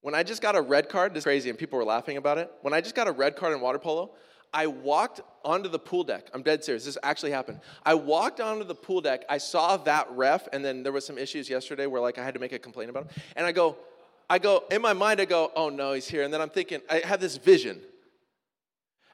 When 0.00 0.14
I 0.14 0.22
just 0.22 0.42
got 0.42 0.54
a 0.54 0.60
red 0.60 0.88
card, 0.88 1.14
this 1.14 1.22
is 1.22 1.24
crazy, 1.24 1.48
and 1.50 1.58
people 1.58 1.78
were 1.78 1.84
laughing 1.84 2.16
about 2.16 2.38
it. 2.38 2.50
When 2.62 2.74
I 2.74 2.80
just 2.80 2.94
got 2.94 3.08
a 3.08 3.12
red 3.12 3.36
card 3.36 3.54
in 3.54 3.60
water 3.60 3.78
polo, 3.78 4.12
I 4.54 4.68
walked 4.68 5.20
onto 5.44 5.68
the 5.68 5.78
pool 5.78 6.04
deck. 6.04 6.28
I'm 6.32 6.42
dead 6.42 6.64
serious. 6.64 6.84
This 6.84 6.96
actually 7.02 7.32
happened. 7.32 7.60
I 7.84 7.94
walked 7.94 8.40
onto 8.40 8.64
the 8.64 8.74
pool 8.74 9.00
deck. 9.00 9.24
I 9.28 9.38
saw 9.38 9.76
that 9.78 10.08
ref, 10.12 10.48
and 10.52 10.64
then 10.64 10.84
there 10.84 10.92
was 10.92 11.04
some 11.04 11.18
issues 11.18 11.50
yesterday 11.50 11.86
where 11.86 12.00
like 12.00 12.18
I 12.18 12.24
had 12.24 12.34
to 12.34 12.40
make 12.40 12.52
a 12.52 12.58
complaint 12.58 12.88
about 12.88 13.04
him. 13.04 13.22
And 13.36 13.44
I 13.44 13.52
go, 13.52 13.76
I 14.30 14.38
go 14.38 14.62
in 14.70 14.80
my 14.80 14.92
mind. 14.92 15.20
I 15.20 15.24
go, 15.24 15.50
oh 15.56 15.68
no, 15.68 15.92
he's 15.92 16.06
here. 16.06 16.22
And 16.22 16.32
then 16.32 16.40
I'm 16.40 16.48
thinking, 16.48 16.80
I 16.88 17.00
have 17.00 17.20
this 17.20 17.36
vision, 17.36 17.80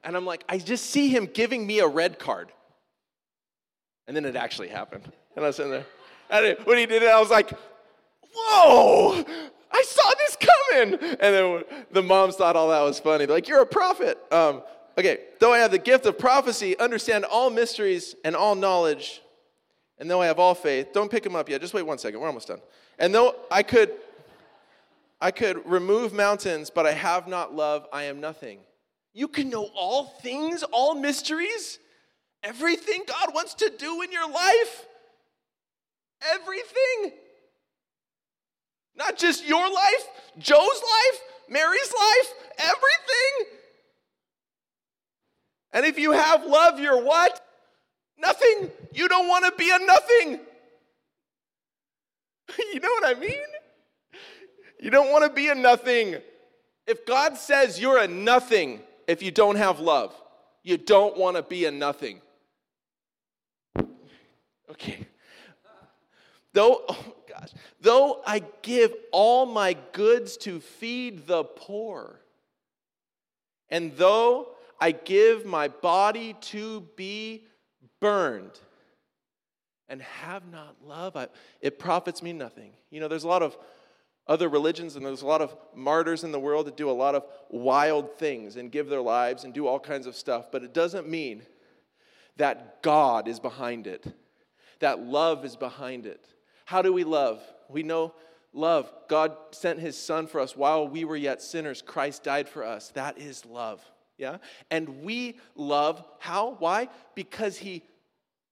and 0.05 0.14
I'm 0.14 0.26
like, 0.26 0.44
I 0.48 0.59
just 0.59 0.87
see 0.87 1.09
him 1.09 1.26
giving 1.26 1.66
me 1.66 1.81
a 1.81 1.88
red 1.88 2.18
card. 2.18 2.53
And 4.07 4.16
then 4.16 4.24
it 4.24 4.37
actually 4.37 4.68
happened. 4.68 5.11
And 5.37 5.44
I 5.44 5.48
was 5.48 5.57
sitting 5.57 5.72
there. 5.72 5.87
And 6.29 6.57
when 6.64 6.79
he 6.79 6.87
did 6.87 7.03
it, 7.03 7.09
I 7.09 7.18
was 7.18 7.31
like, 7.31 7.50
whoa, 8.35 9.24
I 9.72 9.83
saw 9.83 10.11
this 10.18 10.37
coming. 10.37 10.94
And 10.94 11.35
then 11.35 11.64
the 11.92 12.03
moms 12.03 12.37
thought 12.37 12.57
all 12.57 12.68
that 12.70 12.83
was 12.83 12.98
funny. 12.98 13.26
They're 13.26 13.37
like, 13.37 13.48
you're 13.48 13.62
a 13.62 13.66
prophet. 13.66 14.18
Um, 14.31 14.62
okay, 15.01 15.19
though 15.39 15.53
I 15.53 15.59
have 15.59 15.71
the 15.71 15.79
gift 15.79 16.07
of 16.07 16.19
prophecy, 16.19 16.79
understand 16.79 17.25
all 17.25 17.51
mysteries 17.51 18.15
and 18.25 18.37
all 18.37 18.55
knowledge, 18.55 19.23
and 19.99 20.11
though 20.11 20.23
I 20.23 20.27
have 20.27 20.39
all 20.39 20.55
faith, 20.55 20.93
don't 20.93 21.11
pick 21.11 21.23
them 21.23 21.37
up 21.37 21.49
yet. 21.49 21.61
Just 21.61 21.75
wait 21.75 21.83
one 21.83 21.99
second. 21.99 22.21
We're 22.21 22.29
almost 22.29 22.49
done. 22.49 22.61
And 22.99 23.15
though 23.15 23.35
I 23.51 23.63
could, 23.63 23.93
I 25.21 25.31
could 25.31 25.67
remove 25.69 26.13
mountains, 26.13 26.71
but 26.71 26.87
I 26.87 26.93
have 26.93 27.29
not 27.29 27.55
love, 27.55 27.87
I 27.93 28.05
am 28.05 28.21
nothing. 28.21 28.61
You 29.13 29.29
can 29.29 29.51
know 29.51 29.69
all 29.75 30.05
things, 30.23 30.63
all 30.63 30.95
mysteries, 30.95 31.79
everything 32.43 33.03
God 33.07 33.35
wants 33.35 33.55
to 33.55 33.71
do 33.77 34.03
in 34.03 34.13
your 34.13 34.31
life. 34.31 34.87
Everything. 36.33 37.19
Not 38.95 39.17
just 39.17 39.47
your 39.47 39.71
life, 39.73 40.09
Joe's 40.39 40.59
life, 40.59 41.21
Mary's 41.49 41.93
life, 41.99 42.35
everything. 42.59 43.60
And 45.72 45.87
if 45.87 45.98
you 45.98 46.12
have 46.12 46.44
love, 46.44 46.80
you're 46.80 47.02
what? 47.02 47.44
Nothing. 48.18 48.70
You 48.92 49.09
don't 49.09 49.28
want 49.28 49.44
to 49.44 49.52
be 49.56 49.70
a 49.70 49.78
nothing. 49.78 50.40
you 52.72 52.80
know 52.80 52.88
what 52.88 53.16
I 53.16 53.18
mean? 53.18 53.33
You 54.80 54.90
don't 54.90 55.11
want 55.11 55.24
to 55.24 55.30
be 55.30 55.48
a 55.48 55.54
nothing. 55.54 56.16
If 56.87 57.06
God 57.06 57.37
says 57.37 57.80
you're 57.80 57.98
a 57.98 58.09
nothing 58.09 58.80
if 59.06 59.22
you 59.22 59.30
don't 59.30 59.56
have 59.56 59.80
love, 59.80 60.14
you 60.62 60.76
don't 60.76 61.16
want 61.16 61.37
to 61.37 61.42
be 61.42 61.64
a 61.64 61.70
nothing. 61.70 62.20
Okay. 64.70 65.06
Though, 66.52 66.85
oh 66.88 67.14
gosh, 67.28 67.50
though 67.80 68.22
I 68.26 68.42
give 68.62 68.92
all 69.12 69.46
my 69.46 69.76
goods 69.92 70.37
to 70.38 70.61
feed 70.61 71.26
the 71.26 71.44
poor, 71.44 72.20
and 73.68 73.96
though 73.96 74.48
I 74.81 74.93
give 74.93 75.45
my 75.45 75.69
body 75.69 76.35
to 76.40 76.87
be 76.97 77.45
burned, 78.01 78.59
and 79.88 80.01
have 80.01 80.51
not 80.51 80.77
love, 80.85 81.16
I, 81.16 81.29
it 81.61 81.79
profits 81.79 82.23
me 82.23 82.33
nothing. 82.33 82.73
You 82.90 83.01
know, 83.01 83.09
there's 83.09 83.25
a 83.25 83.29
lot 83.29 83.43
of 83.43 83.59
other 84.27 84.49
religions 84.49 84.95
and 84.95 85.05
there's 85.05 85.23
a 85.23 85.27
lot 85.27 85.43
of 85.43 85.57
martyrs 85.75 86.23
in 86.23 86.31
the 86.31 86.38
world 86.38 86.66
that 86.66 86.77
do 86.77 86.88
a 86.88 86.93
lot 86.93 87.16
of 87.16 87.25
wild 87.49 88.16
things 88.16 88.57
and 88.57 88.71
give 88.71 88.88
their 88.88 89.01
lives 89.01 89.43
and 89.43 89.53
do 89.53 89.66
all 89.66 89.81
kinds 89.81 90.07
of 90.07 90.14
stuff, 90.14 90.53
but 90.53 90.62
it 90.62 90.73
doesn't 90.73 91.09
mean 91.09 91.43
that 92.37 92.81
God 92.83 93.27
is 93.27 93.40
behind 93.40 93.88
it, 93.88 94.07
that 94.79 95.01
love 95.01 95.45
is 95.45 95.57
behind 95.57 96.07
it. 96.07 96.25
How 96.64 96.81
do 96.81 96.93
we 96.93 97.03
love? 97.03 97.43
We 97.69 97.83
know 97.83 98.14
love. 98.53 98.90
God 99.09 99.37
sent 99.51 99.81
his 99.81 99.99
son 99.99 100.29
for 100.29 100.40
us 100.40 100.57
while 100.57 100.87
we 100.87 101.05
were 101.05 101.16
yet 101.16 101.43
sinners. 101.43 101.83
Christ 101.83 102.23
died 102.23 102.49
for 102.49 102.64
us. 102.64 102.90
That 102.90 103.19
is 103.19 103.45
love. 103.45 103.83
Yeah? 104.20 104.37
And 104.70 105.02
we 105.02 105.38
love 105.56 106.04
how? 106.18 106.56
Why? 106.59 106.88
Because 107.14 107.56
he 107.56 107.83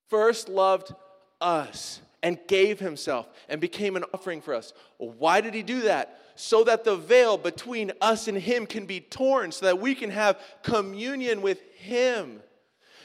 first 0.08 0.48
loved 0.48 0.94
us 1.42 2.00
and 2.22 2.38
gave 2.48 2.80
himself 2.80 3.28
and 3.50 3.60
became 3.60 3.94
an 3.94 4.04
offering 4.14 4.40
for 4.40 4.54
us. 4.54 4.72
Why 4.96 5.42
did 5.42 5.52
he 5.52 5.62
do 5.62 5.82
that? 5.82 6.18
So 6.36 6.64
that 6.64 6.84
the 6.84 6.96
veil 6.96 7.36
between 7.36 7.92
us 8.00 8.28
and 8.28 8.38
him 8.38 8.64
can 8.64 8.86
be 8.86 9.00
torn, 9.00 9.52
so 9.52 9.66
that 9.66 9.78
we 9.78 9.94
can 9.94 10.10
have 10.10 10.40
communion 10.62 11.42
with 11.42 11.60
him. 11.74 12.40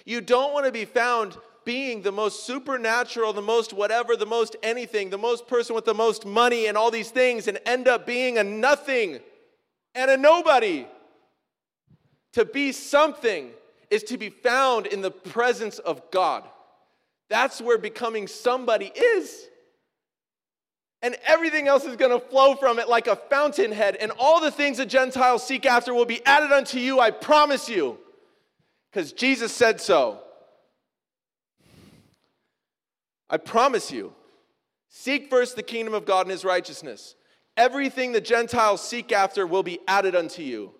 You 0.06 0.22
don't 0.22 0.54
want 0.54 0.66
to 0.66 0.72
be 0.72 0.86
found 0.86 1.38
being 1.66 2.02
the 2.02 2.12
most 2.12 2.46
supernatural, 2.46 3.34
the 3.34 3.42
most 3.42 3.74
whatever, 3.74 4.16
the 4.16 4.26
most 4.26 4.56
anything, 4.64 5.10
the 5.10 5.18
most 5.18 5.48
person 5.48 5.76
with 5.76 5.86
the 5.86 5.94
most 5.94 6.26
money 6.26 6.68
and 6.68 6.78
all 6.78 6.92
these 6.92 7.10
things, 7.10 7.48
and 7.48 7.60
end 7.66 7.88
up 7.88 8.06
being 8.06 8.38
a 8.38 8.44
nothing 8.44 9.20
and 9.96 10.12
a 10.12 10.18
nobody. 10.18 10.86
To 12.34 12.46
be 12.46 12.72
something 12.72 13.52
is 13.90 14.04
to 14.04 14.18
be 14.18 14.30
found 14.30 14.88
in 14.88 15.02
the 15.02 15.12
presence 15.12 15.80
of 15.80 16.10
God. 16.12 16.44
That's 17.30 17.62
where 17.62 17.78
becoming 17.78 18.28
somebody 18.28 18.88
is. 18.88 19.48
And 21.02 21.16
everything 21.26 21.68
else 21.68 21.84
is 21.84 21.96
going 21.96 22.12
to 22.12 22.26
flow 22.26 22.56
from 22.56 22.80
it 22.80 22.88
like 22.88 23.08
a 23.08 23.16
fountainhead. 23.16 23.98
And 23.98 24.12
all 24.18 24.40
the 24.40 24.52
things 24.52 24.78
the 24.78 24.86
Gentiles 24.86 25.46
seek 25.46 25.66
after 25.66 25.94
will 25.94 26.06
be 26.06 26.26
added 26.26 26.52
unto 26.52 26.80
you, 26.80 27.00
I 27.00 27.12
promise 27.12 27.70
you. 27.70 27.98
Because 28.92 29.12
Jesus 29.12 29.52
said 29.52 29.82
so. 29.82 30.20
I 33.30 33.38
promise 33.38 33.92
you. 33.92 34.14
Seek 34.90 35.30
first 35.30 35.56
the 35.56 35.64
kingdom 35.64 35.94
of 35.94 36.06
God 36.06 36.22
and 36.22 36.32
his 36.32 36.46
righteousness. 36.46 37.16
Everything 37.58 38.12
the 38.12 38.22
Gentiles 38.22 38.88
seek 38.88 39.12
after 39.12 39.46
will 39.46 39.64
be 39.64 39.80
added 39.88 40.16
unto 40.16 40.42
you. 40.42 40.72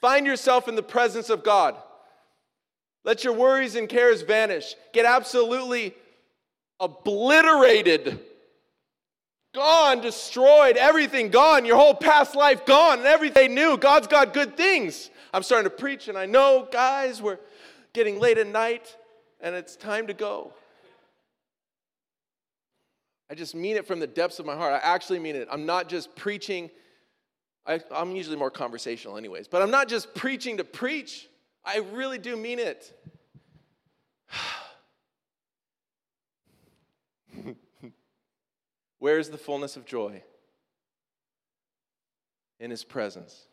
Find 0.00 0.26
yourself 0.26 0.68
in 0.68 0.74
the 0.74 0.82
presence 0.82 1.30
of 1.30 1.42
God. 1.42 1.76
Let 3.04 3.24
your 3.24 3.32
worries 3.32 3.74
and 3.74 3.88
cares 3.88 4.22
vanish. 4.22 4.74
Get 4.92 5.04
absolutely 5.06 5.94
obliterated. 6.78 8.20
Gone, 9.54 10.00
destroyed, 10.00 10.76
everything 10.76 11.30
gone, 11.30 11.64
your 11.64 11.76
whole 11.76 11.94
past 11.94 12.36
life 12.36 12.66
gone, 12.66 12.98
and 12.98 13.06
everything 13.06 13.54
new. 13.54 13.76
God's 13.76 14.06
got 14.06 14.34
good 14.34 14.56
things. 14.56 15.10
I'm 15.32 15.42
starting 15.42 15.70
to 15.70 15.76
preach, 15.76 16.08
and 16.08 16.18
I 16.18 16.26
know, 16.26 16.68
guys, 16.70 17.20
we're 17.22 17.38
getting 17.92 18.20
late 18.20 18.38
at 18.38 18.46
night, 18.46 18.94
and 19.40 19.54
it's 19.54 19.74
time 19.74 20.06
to 20.08 20.14
go. 20.14 20.52
I 23.30 23.34
just 23.34 23.54
mean 23.54 23.76
it 23.76 23.86
from 23.86 24.00
the 24.00 24.06
depths 24.06 24.38
of 24.38 24.46
my 24.46 24.54
heart. 24.54 24.72
I 24.72 24.78
actually 24.78 25.18
mean 25.18 25.36
it. 25.36 25.48
I'm 25.50 25.66
not 25.66 25.88
just 25.88 26.14
preaching. 26.14 26.70
I, 27.68 27.80
am 27.92 28.16
usually 28.16 28.36
more 28.36 28.50
conversational, 28.50 29.18
anyways, 29.18 29.46
but 29.46 29.60
I'm 29.60 29.70
not 29.70 29.88
just 29.88 30.14
preaching 30.14 30.56
to 30.56 30.64
preach. 30.64 31.28
I 31.64 31.84
really 31.92 32.18
do 32.18 32.36
mean 32.36 32.58
it. 32.58 32.92
Where 38.98 39.18
is 39.18 39.28
the 39.28 39.38
fullness 39.38 39.76
of 39.76 39.84
joy? 39.84 40.22
In 42.58 42.70
his 42.70 42.84
presence. 42.84 43.46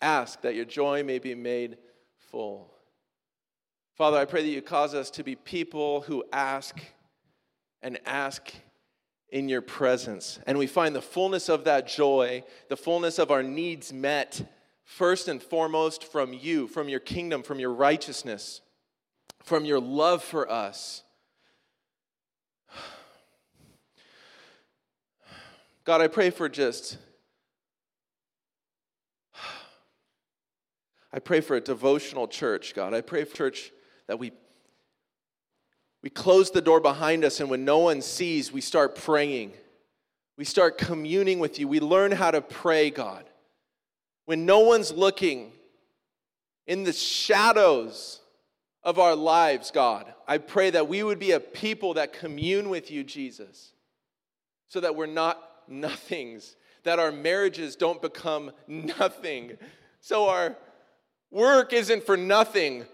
Ask 0.00 0.42
that 0.42 0.54
your 0.54 0.64
joy 0.64 1.02
may 1.02 1.18
be 1.18 1.34
made 1.34 1.78
full. 2.16 2.72
Father, 3.96 4.18
I 4.18 4.24
pray 4.24 4.42
that 4.42 4.48
you 4.48 4.62
cause 4.62 4.94
us 4.94 5.10
to 5.10 5.24
be 5.24 5.34
people 5.34 6.02
who 6.02 6.22
ask 6.32 6.80
and 7.82 7.98
ask 8.06 8.52
in 9.30 9.48
your 9.48 9.62
presence. 9.62 10.38
And 10.46 10.58
we 10.58 10.66
find 10.66 10.94
the 10.94 11.02
fullness 11.02 11.48
of 11.48 11.64
that 11.64 11.88
joy, 11.88 12.44
the 12.68 12.76
fullness 12.76 13.18
of 13.18 13.30
our 13.30 13.42
needs 13.42 13.92
met, 13.92 14.42
first 14.84 15.28
and 15.28 15.42
foremost 15.42 16.04
from 16.04 16.32
you, 16.32 16.66
from 16.66 16.88
your 16.88 17.00
kingdom, 17.00 17.42
from 17.42 17.60
your 17.60 17.72
righteousness, 17.72 18.60
from 19.42 19.64
your 19.64 19.80
love 19.80 20.22
for 20.22 20.50
us. 20.50 21.04
God, 25.84 26.00
I 26.00 26.08
pray 26.08 26.30
for 26.30 26.48
just. 26.48 26.98
I 31.12 31.20
pray 31.20 31.40
for 31.40 31.54
a 31.56 31.60
devotional 31.60 32.26
church, 32.26 32.74
God. 32.74 32.94
I 32.94 33.00
pray 33.00 33.24
for 33.24 33.36
church 33.36 33.70
that 34.08 34.18
we 34.18 34.32
we 36.02 36.10
close 36.10 36.50
the 36.50 36.62
door 36.62 36.80
behind 36.80 37.24
us, 37.24 37.40
and 37.40 37.50
when 37.50 37.64
no 37.64 37.78
one 37.78 38.00
sees, 38.00 38.52
we 38.52 38.60
start 38.60 38.96
praying. 38.96 39.52
We 40.36 40.44
start 40.44 40.78
communing 40.78 41.38
with 41.38 41.58
you. 41.58 41.68
We 41.68 41.80
learn 41.80 42.12
how 42.12 42.30
to 42.30 42.40
pray, 42.40 42.90
God. 42.90 43.24
When 44.24 44.46
no 44.46 44.60
one's 44.60 44.92
looking, 44.92 45.52
in 46.66 46.84
the 46.84 46.92
shadows 46.92 48.20
of 48.82 48.98
our 48.98 49.14
lives, 49.14 49.70
God, 49.70 50.14
I 50.26 50.38
pray 50.38 50.70
that 50.70 50.88
we 50.88 51.02
would 51.02 51.18
be 51.18 51.32
a 51.32 51.40
people 51.40 51.94
that 51.94 52.12
commune 52.12 52.70
with 52.70 52.90
you, 52.90 53.04
Jesus, 53.04 53.72
so 54.68 54.80
that 54.80 54.94
we're 54.94 55.06
not 55.06 55.42
nothings, 55.68 56.56
that 56.84 56.98
our 56.98 57.12
marriages 57.12 57.76
don't 57.76 58.00
become 58.00 58.52
nothing, 58.68 59.58
so 60.00 60.28
our 60.28 60.56
work 61.30 61.72
isn't 61.72 62.04
for 62.04 62.16
nothing, 62.16 62.86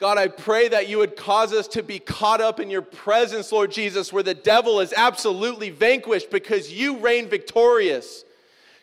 God, 0.00 0.16
I 0.16 0.28
pray 0.28 0.68
that 0.68 0.88
you 0.88 0.96
would 0.96 1.14
cause 1.14 1.52
us 1.52 1.68
to 1.68 1.82
be 1.82 1.98
caught 1.98 2.40
up 2.40 2.58
in 2.58 2.70
your 2.70 2.80
presence, 2.80 3.52
Lord 3.52 3.70
Jesus, 3.70 4.10
where 4.10 4.22
the 4.22 4.32
devil 4.32 4.80
is 4.80 4.94
absolutely 4.96 5.68
vanquished 5.68 6.30
because 6.30 6.72
you 6.72 6.96
reign 6.96 7.28
victorious. 7.28 8.24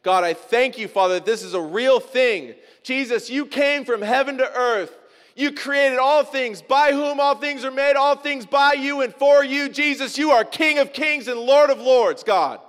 God, 0.04 0.24
I 0.24 0.36
thank 0.36 0.78
you, 0.78 0.88
Father, 0.88 1.16
that 1.16 1.26
this 1.26 1.42
is 1.42 1.56
a 1.56 1.62
real 1.62 2.00
thing. 2.00 2.54
Jesus, 2.84 3.32
you 3.32 3.48
came 3.48 3.84
from 3.84 4.04
heaven 4.04 4.38
to 4.38 4.54
earth. 4.54 4.96
You 5.36 5.54
created 5.54 5.98
all 5.98 6.24
things, 6.24 6.62
by 6.62 6.92
whom 6.92 7.20
all 7.20 7.34
things 7.36 7.66
are 7.66 7.72
made, 7.72 7.96
all 7.96 8.16
things 8.16 8.46
by 8.46 8.74
you 8.74 9.02
and 9.02 9.12
for 9.12 9.44
you. 9.44 9.70
Jesus, 9.70 10.20
you 10.20 10.30
are 10.30 10.44
King 10.44 10.78
of 10.78 10.94
kings 10.94 11.28
and 11.28 11.40
Lord 11.40 11.72
of 11.72 11.80
lords, 11.80 12.24
God. 12.24 12.60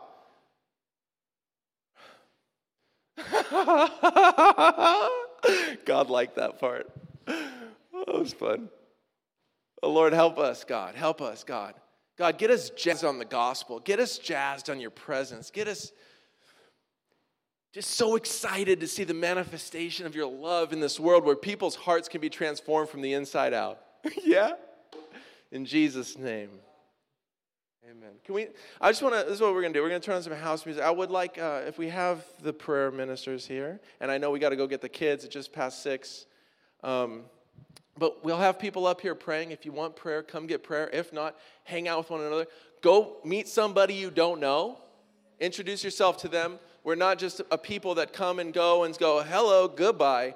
God 5.84 6.08
liked 6.08 6.36
that 6.36 6.58
part. 6.58 6.90
That 8.08 8.20
was 8.20 8.32
fun. 8.32 8.70
Oh, 9.82 9.90
Lord, 9.90 10.14
help 10.14 10.38
us, 10.38 10.64
God. 10.64 10.94
Help 10.94 11.20
us, 11.20 11.44
God. 11.44 11.74
God, 12.16 12.38
get 12.38 12.50
us 12.50 12.70
jazzed 12.70 13.04
on 13.04 13.18
the 13.18 13.24
gospel. 13.26 13.80
Get 13.80 14.00
us 14.00 14.16
jazzed 14.18 14.70
on 14.70 14.80
your 14.80 14.90
presence. 14.90 15.50
Get 15.50 15.68
us 15.68 15.92
just 17.74 17.90
so 17.90 18.16
excited 18.16 18.80
to 18.80 18.88
see 18.88 19.04
the 19.04 19.14
manifestation 19.14 20.06
of 20.06 20.16
your 20.16 20.26
love 20.26 20.72
in 20.72 20.80
this 20.80 20.98
world 20.98 21.22
where 21.22 21.36
people's 21.36 21.76
hearts 21.76 22.08
can 22.08 22.22
be 22.22 22.30
transformed 22.30 22.88
from 22.88 23.02
the 23.02 23.12
inside 23.12 23.52
out. 23.52 23.78
yeah? 24.24 24.52
In 25.52 25.66
Jesus' 25.66 26.16
name. 26.16 26.48
Amen. 27.84 28.12
Can 28.24 28.34
we? 28.34 28.48
I 28.80 28.90
just 28.90 29.02
want 29.02 29.16
to. 29.16 29.24
This 29.24 29.34
is 29.34 29.40
what 29.42 29.52
we're 29.52 29.60
going 29.60 29.74
to 29.74 29.78
do. 29.78 29.82
We're 29.82 29.90
going 29.90 30.00
to 30.00 30.04
turn 30.04 30.16
on 30.16 30.22
some 30.22 30.32
house 30.32 30.64
music. 30.64 30.82
I 30.82 30.90
would 30.90 31.10
like, 31.10 31.36
uh, 31.38 31.62
if 31.66 31.78
we 31.78 31.88
have 31.90 32.24
the 32.42 32.54
prayer 32.54 32.90
ministers 32.90 33.46
here, 33.46 33.80
and 34.00 34.10
I 34.10 34.16
know 34.16 34.30
we 34.30 34.38
got 34.38 34.48
to 34.48 34.56
go 34.56 34.66
get 34.66 34.80
the 34.80 34.88
kids. 34.88 35.24
It's 35.24 35.32
just 35.32 35.52
past 35.52 35.82
six. 35.82 36.24
Um, 36.82 37.24
but 37.98 38.24
we'll 38.24 38.38
have 38.38 38.58
people 38.58 38.86
up 38.86 39.00
here 39.00 39.14
praying. 39.14 39.50
If 39.50 39.66
you 39.66 39.72
want 39.72 39.96
prayer, 39.96 40.22
come 40.22 40.46
get 40.46 40.62
prayer. 40.62 40.88
If 40.92 41.12
not, 41.12 41.36
hang 41.64 41.88
out 41.88 41.98
with 41.98 42.10
one 42.10 42.20
another. 42.20 42.46
Go 42.80 43.16
meet 43.24 43.48
somebody 43.48 43.94
you 43.94 44.10
don't 44.10 44.40
know. 44.40 44.78
Introduce 45.40 45.82
yourself 45.82 46.18
to 46.18 46.28
them. 46.28 46.58
We're 46.84 46.94
not 46.94 47.18
just 47.18 47.40
a 47.50 47.58
people 47.58 47.96
that 47.96 48.12
come 48.12 48.38
and 48.38 48.52
go 48.52 48.84
and 48.84 48.96
go, 48.96 49.22
hello, 49.22 49.68
goodbye. 49.68 50.34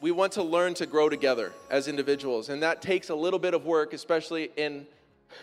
We 0.00 0.10
want 0.10 0.32
to 0.32 0.42
learn 0.42 0.74
to 0.74 0.86
grow 0.86 1.08
together 1.08 1.52
as 1.70 1.88
individuals. 1.88 2.48
And 2.48 2.62
that 2.62 2.82
takes 2.82 3.08
a 3.08 3.14
little 3.14 3.38
bit 3.38 3.54
of 3.54 3.64
work, 3.64 3.92
especially 3.92 4.50
in, 4.56 4.86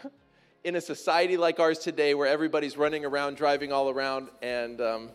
in 0.63 0.75
a 0.75 0.81
society 0.81 1.37
like 1.37 1.59
ours 1.59 1.79
today 1.79 2.13
where 2.13 2.27
everybody's 2.27 2.77
running 2.77 3.05
around, 3.05 3.37
driving 3.37 3.71
all 3.71 3.89
around. 3.89 4.29
And 4.41 4.81
um, 4.81 5.09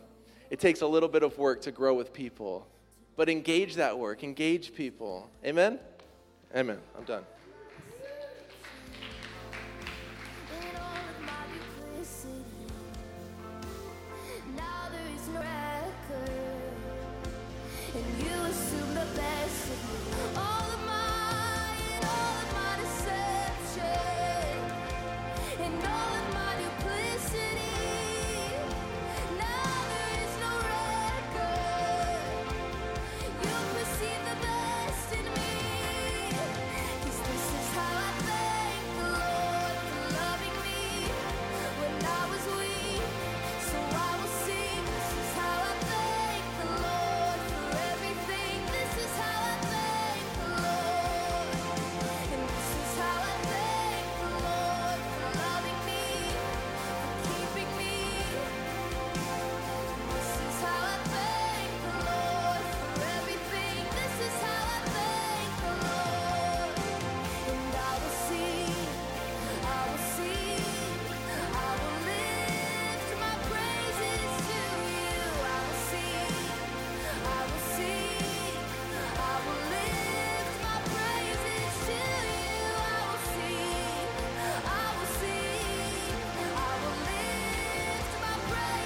it 0.49 0.59
takes 0.59 0.81
a 0.81 0.87
little 0.87 1.09
bit 1.09 1.23
of 1.23 1.37
work 1.37 1.61
to 1.61 1.71
grow 1.71 1.93
with 1.93 2.11
people. 2.11 2.67
But 3.15 3.29
engage 3.29 3.75
that 3.75 3.97
work, 3.97 4.23
engage 4.23 4.73
people. 4.73 5.29
Amen? 5.45 5.79
Amen. 6.55 6.79
I'm 6.97 7.03
done. 7.03 7.23